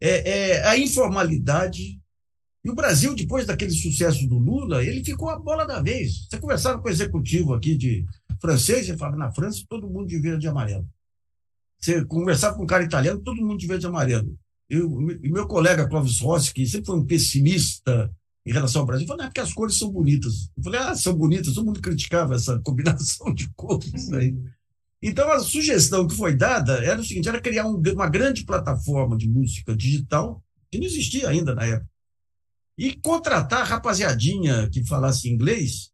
[0.00, 2.00] é, é, a informalidade.
[2.64, 6.26] E o Brasil, depois daquele sucesso do Lula, ele ficou a bola da vez.
[6.28, 8.04] Você conversava com o executivo aqui de
[8.40, 10.88] francês, ele falava, na França todo mundo de verde e amarelo.
[11.80, 14.38] Você conversava com um cara italiano, todo mundo de verde e amarelo.
[14.68, 18.10] E meu colega Clóvis Rossi, que sempre foi um pessimista
[18.46, 20.50] em relação ao Brasil, falou, não, é porque as cores são bonitas.
[20.56, 24.34] Eu falei, ah, são bonitas, todo mundo criticava essa combinação de cores aí.
[25.02, 29.16] Então, a sugestão que foi dada era o seguinte: era criar um, uma grande plataforma
[29.16, 31.90] de música digital, que não existia ainda na época,
[32.76, 35.89] e contratar a rapaziadinha que falasse inglês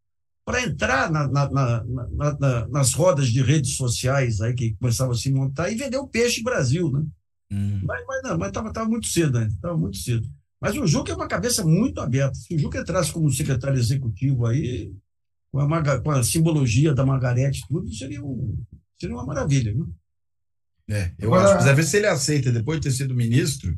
[0.46, 5.30] para entrar na, na, na, nas rodas de redes sociais aí que começavam a se
[5.32, 7.04] montar e vender o peixe Brasil, né?
[7.50, 7.80] Hum.
[7.84, 10.24] Mas, mas não, mas estava muito cedo ainda, estava muito cedo.
[10.60, 12.34] Mas o Juca é uma cabeça muito aberta.
[12.36, 14.94] Se o Juca entrasse como secretário executivo aí,
[15.50, 18.56] com a, com a simbologia da Margarete tudo, seria, um,
[18.98, 19.84] seria uma maravilha, né?
[20.88, 21.54] É, eu Agora, acho.
[21.54, 23.76] Precisa ver se ele aceita, depois de ter sido ministro,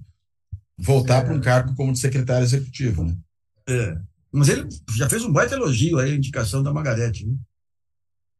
[0.78, 1.24] voltar é.
[1.24, 3.16] para um cargo como de secretário executivo, né?
[3.66, 3.98] É.
[4.32, 7.34] Mas ele já fez um baita elogio aí, a indicação da Margarete, né?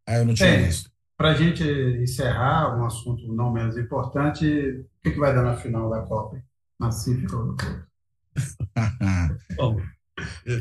[0.07, 0.91] Ah, eu não tinha é, visto.
[1.17, 1.63] Para a gente
[2.03, 6.43] encerrar um assunto não menos importante, o que, que vai dar na final da Copa?
[6.79, 6.91] Na
[7.33, 7.57] ou
[9.57, 9.81] Bom,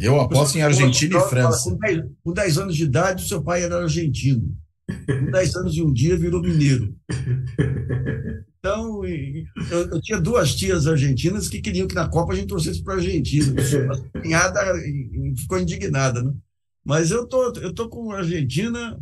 [0.02, 1.70] eu aposto em Argentina e França.
[1.70, 4.58] Com 10, com 10 anos de idade, seu pai era argentino.
[5.06, 6.96] Com 10 anos e um dia virou mineiro.
[8.68, 12.84] Então, eu, eu, tinha duas tias argentinas que queriam que na Copa a gente torcesse
[12.84, 13.56] para a Argentina.
[14.14, 14.60] A cunhada
[15.38, 16.34] ficou indignada, né?
[16.86, 18.98] Mas eu tô, eu tô com a Argentina,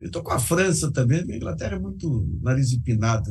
[0.00, 1.20] eu tô com a França também.
[1.20, 3.30] A Inglaterra é muito nariz empinado.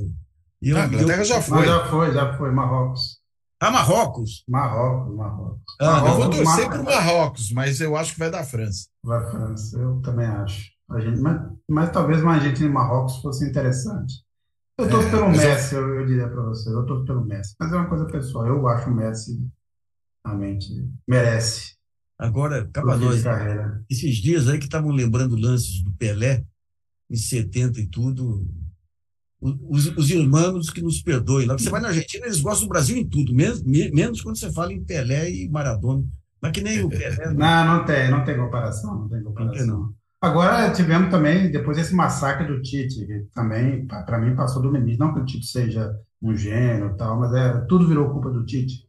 [0.61, 1.65] E eu, ah, a Inglaterra eu, já foi.
[1.65, 3.19] Já foi, já foi, Marrocos.
[3.61, 4.43] Ah, Marrocos?
[4.47, 5.61] Marrocos, Marrocos.
[5.81, 8.87] Ah, Marrocos eu vou torcer para o Marrocos, mas eu acho que vai dar França.
[9.03, 10.69] Vai França, eu também acho.
[10.99, 14.13] Gente, mas, mas talvez uma Argentina e Marrocos fosse interessante.
[14.79, 16.69] Eu torço é, pelo Messi, eu, eu diria para você.
[16.69, 17.53] Eu torço pelo Messi.
[17.59, 18.47] Mas é uma coisa pessoal.
[18.47, 19.45] Eu acho o Messi
[20.25, 21.73] realmente merece.
[22.17, 23.23] Agora, Cabanós,
[23.89, 26.45] esses dias aí que estavam lembrando lances do Pelé,
[27.09, 28.45] em 70 e tudo,
[29.41, 31.47] os, os irmãos que nos perdoem.
[31.47, 34.51] Lá você vai na Argentina, eles gostam do Brasil em tudo, menos, menos quando você
[34.51, 36.05] fala em Pelé e Maradona.
[36.41, 37.31] Mas que nem o Pelé.
[37.33, 39.53] Não, não tem, não tem comparação, não tem comparação.
[39.53, 39.98] Não tem, não.
[40.21, 44.99] Agora tivemos também, depois desse massacre do Tite, que também, para mim, passou do limite.
[44.99, 48.85] Não que o Tite seja um gênio tal, mas é, tudo virou culpa do Tite.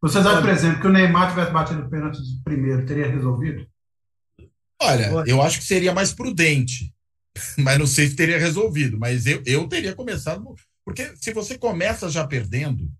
[0.00, 3.66] Vocês acham, por exemplo, que o Neymar tivesse batido o pênalti primeiro, teria resolvido?
[4.80, 6.92] Olha, eu acho que seria mais prudente,
[7.58, 8.98] mas não sei se teria resolvido.
[8.98, 10.42] Mas eu, eu teria começado.
[10.84, 12.90] Porque se você começa já perdendo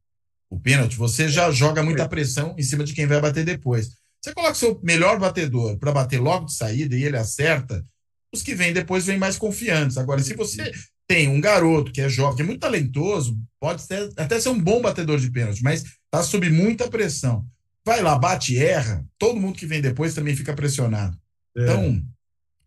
[0.48, 3.96] o pênalti, você já joga muita pressão em cima de quem vai bater depois.
[4.22, 7.84] Você coloca o seu melhor batedor para bater logo de saída e ele acerta,
[8.32, 9.98] os que vêm depois vêm mais confiantes.
[9.98, 10.70] Agora, se você
[11.08, 14.58] tem um garoto que é jovem, que é muito talentoso, pode ser, até ser um
[14.58, 17.44] bom batedor de pênalti, mas está sob muita pressão.
[17.84, 21.18] Vai lá, bate e erra, todo mundo que vem depois também fica pressionado.
[21.56, 21.62] É.
[21.64, 22.02] Então,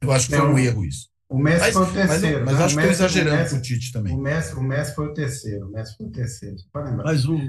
[0.01, 1.09] eu acho que foi um erro isso.
[1.27, 2.45] O Messi mas, foi o terceiro.
[2.45, 2.65] Mas, mas né?
[2.65, 4.13] acho que estou exagerando Messi, com o Tite também.
[4.13, 5.67] O Messi, o Messi foi o terceiro.
[5.67, 6.55] O Messi foi o terceiro.
[6.71, 7.05] Pode lembrar.
[7.05, 7.39] Mas o.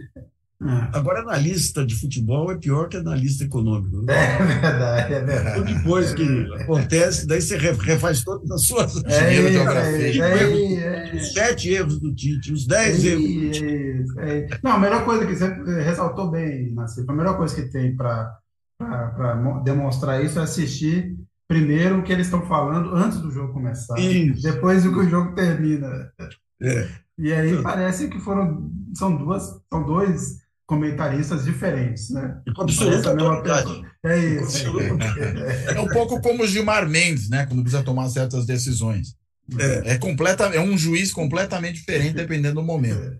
[0.93, 4.03] Agora, analista de futebol é pior que analista econômico.
[4.03, 4.15] Né?
[4.15, 5.61] É verdade, é verdade.
[5.61, 11.69] Então, depois que acontece, daí você refaz todas as suas é, é, é, Os sete
[11.71, 14.17] erros do Tite, os dez é, erros.
[14.19, 15.47] É, Não, a melhor coisa que você
[15.83, 18.41] ressaltou bem, Nascimento, a melhor coisa que tem para
[19.63, 24.43] demonstrar isso é assistir primeiro o que eles estão falando antes do jogo começar, isso.
[24.43, 26.11] depois o que o jogo termina.
[26.61, 26.89] É.
[27.19, 32.41] E aí parece que foram são duas são dois comentaristas diferentes, né?
[32.59, 33.83] Absoluta autoridade.
[34.05, 34.67] É isso.
[35.67, 37.47] É um pouco como o Gilmar Mendes, né?
[37.47, 39.17] Quando precisa tomar certas decisões.
[39.59, 43.17] É, é, completa, é um juiz completamente diferente dependendo do momento.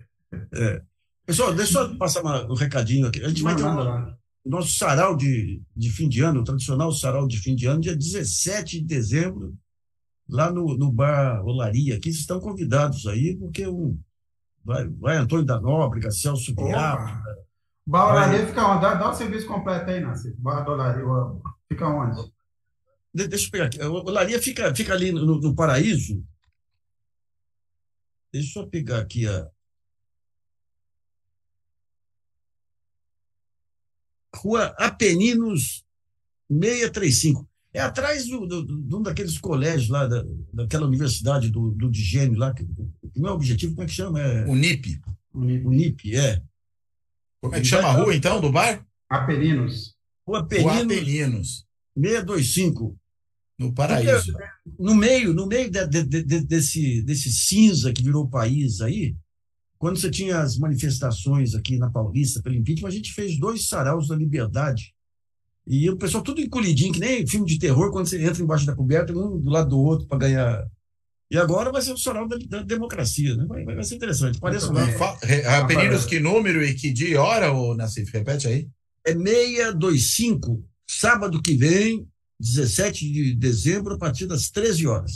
[0.53, 0.81] É.
[1.25, 3.23] Pessoal, deixa eu passar uma, um recadinho aqui.
[3.23, 4.13] A gente vai ter um,
[4.45, 7.95] nosso sarau de, de fim de ano, o tradicional sarau de fim de ano, dia
[7.95, 9.53] 17 de dezembro,
[10.27, 11.95] lá no, no Bar Olaria.
[11.95, 13.97] Aqui vocês estão convidados aí, porque um,
[14.67, 17.23] Vai, vai Antônio da Nóbrega, Celso Biapa.
[17.85, 18.81] Bauraria fica onde?
[18.81, 20.35] Dá, dá o serviço completo aí, Nasci.
[20.37, 21.05] Bauraria
[21.69, 22.33] fica onde?
[23.13, 23.81] De, deixa eu pegar aqui.
[23.81, 26.21] O Olaria fica, fica ali no, no Paraíso.
[28.33, 29.49] Deixa eu pegar aqui a.
[34.35, 35.85] Rua Apeninos
[36.51, 37.47] 635.
[37.77, 41.91] É atrás de do, do, do, um daqueles colégios lá, da, daquela universidade do, do
[41.91, 44.19] Digênio lá, que, que não é objetivo, como é que chama?
[44.19, 44.45] É...
[44.47, 44.99] Unip.
[45.31, 46.41] Unip, é.
[47.39, 48.83] Como é que chama a rua, então, do bar?
[49.07, 49.95] Apeninos.
[50.27, 50.73] Rua Apeninos.
[50.73, 51.65] Rua Apeninos.
[51.95, 52.97] 625.
[53.59, 54.31] No paraíso.
[54.31, 54.49] Porque,
[54.79, 59.15] no meio, no meio de, de, de, desse, desse cinza que virou o país aí,
[59.77, 64.07] quando você tinha as manifestações aqui na Paulista pelo impeachment, a gente fez dois saraus
[64.07, 64.95] da liberdade
[65.67, 68.75] e o pessoal tudo encolhidinho, que nem filme de terror, quando você entra embaixo da
[68.75, 70.65] coberta, um do lado do outro para ganhar.
[71.29, 73.45] E agora vai ser o sorol da, da democracia, né?
[73.45, 74.39] Vai, vai, ser interessante.
[74.39, 74.87] Parece lá.
[75.59, 78.09] Apelidos que número e que dia e hora, ô Nassif?
[78.13, 78.69] Repete aí.
[79.05, 82.07] É 625, sábado que vem,
[82.39, 85.11] 17 de dezembro, a partir das 13 horas.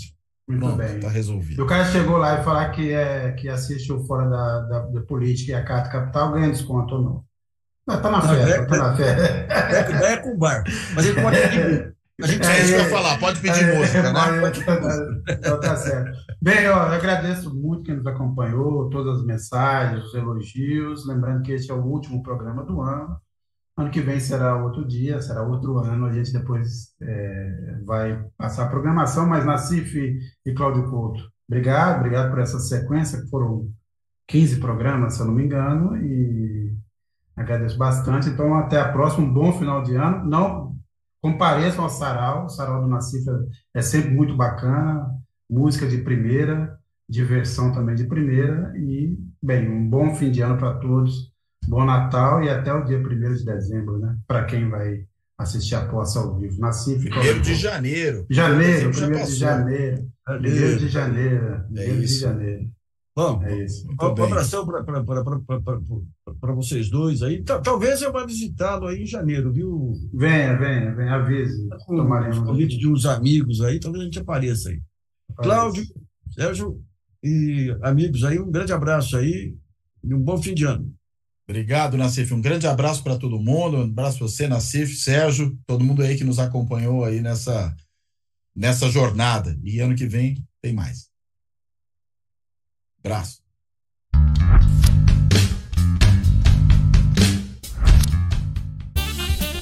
[0.47, 0.99] Muito Bom, bem.
[0.99, 1.63] Tá resolvido.
[1.63, 5.01] o cara chegou lá e falar que, é, que assiste o Fora da, da, da
[5.01, 7.30] Política e a Carta Capital, ganha desconto ou não?
[7.95, 9.47] Está na fé, está na fé.
[9.49, 10.63] É, é com bar.
[10.95, 14.51] Mas ele pode ir A gente é, isso vai falar, pode pedir é, música, né?
[15.29, 16.11] Então tá certo.
[16.41, 21.07] Bem, ó, eu agradeço muito quem nos acompanhou, todas as mensagens, os elogios.
[21.07, 23.19] Lembrando que este é o último programa do ano.
[23.75, 26.05] Ano que vem será outro dia, será outro ano.
[26.05, 32.29] A gente depois é, vai passar a programação, mas Nacife e Cláudio Couto, obrigado, obrigado
[32.29, 33.67] por essa sequência, que foram
[34.27, 36.70] 15 programas, se eu não me engano, e
[37.41, 38.29] agradeço bastante.
[38.29, 40.25] Então, até a próxima, um bom final de ano.
[40.27, 40.75] Não
[41.21, 43.29] compareçam ao Sarau, o Sarau do Nacife
[43.73, 45.07] é sempre muito bacana,
[45.49, 46.77] música de primeira,
[47.07, 51.31] diversão também de primeira, e, bem, um bom fim de ano para todos
[51.67, 54.17] Bom Natal e até o dia 1 de dezembro, né?
[54.27, 55.05] Para quem vai
[55.37, 56.59] assistir a posse ao vivo.
[56.59, 58.25] Nasci Primeiro de janeiro.
[58.29, 60.07] Janeiro, primeiro de janeiro.
[60.25, 61.63] Primeiro de janeiro.
[61.65, 62.69] Primeiro de janeiro.
[63.15, 63.87] Bom, é isso.
[63.89, 64.83] um abração para
[66.41, 67.43] vocês dois aí.
[67.43, 69.93] Talvez eu vá visitá-lo aí em janeiro, viu?
[70.13, 71.69] Venha, venha, venha, avise.
[71.85, 74.81] Com Tomaremos o convite de uns amigos aí, talvez a gente apareça aí.
[75.29, 75.49] Aparece.
[75.49, 75.85] Cláudio,
[76.31, 76.83] Sérgio
[77.23, 79.55] e amigos aí, um grande abraço aí
[80.03, 80.91] e um bom fim de ano.
[81.47, 82.33] Obrigado, Nassif.
[82.33, 83.77] Um grande abraço para todo mundo.
[83.77, 87.75] Um abraço para você, Nassif, Sérgio, todo mundo aí que nos acompanhou aí nessa,
[88.55, 89.59] nessa jornada.
[89.63, 91.09] E ano que vem tem mais.
[93.03, 93.41] Abraço.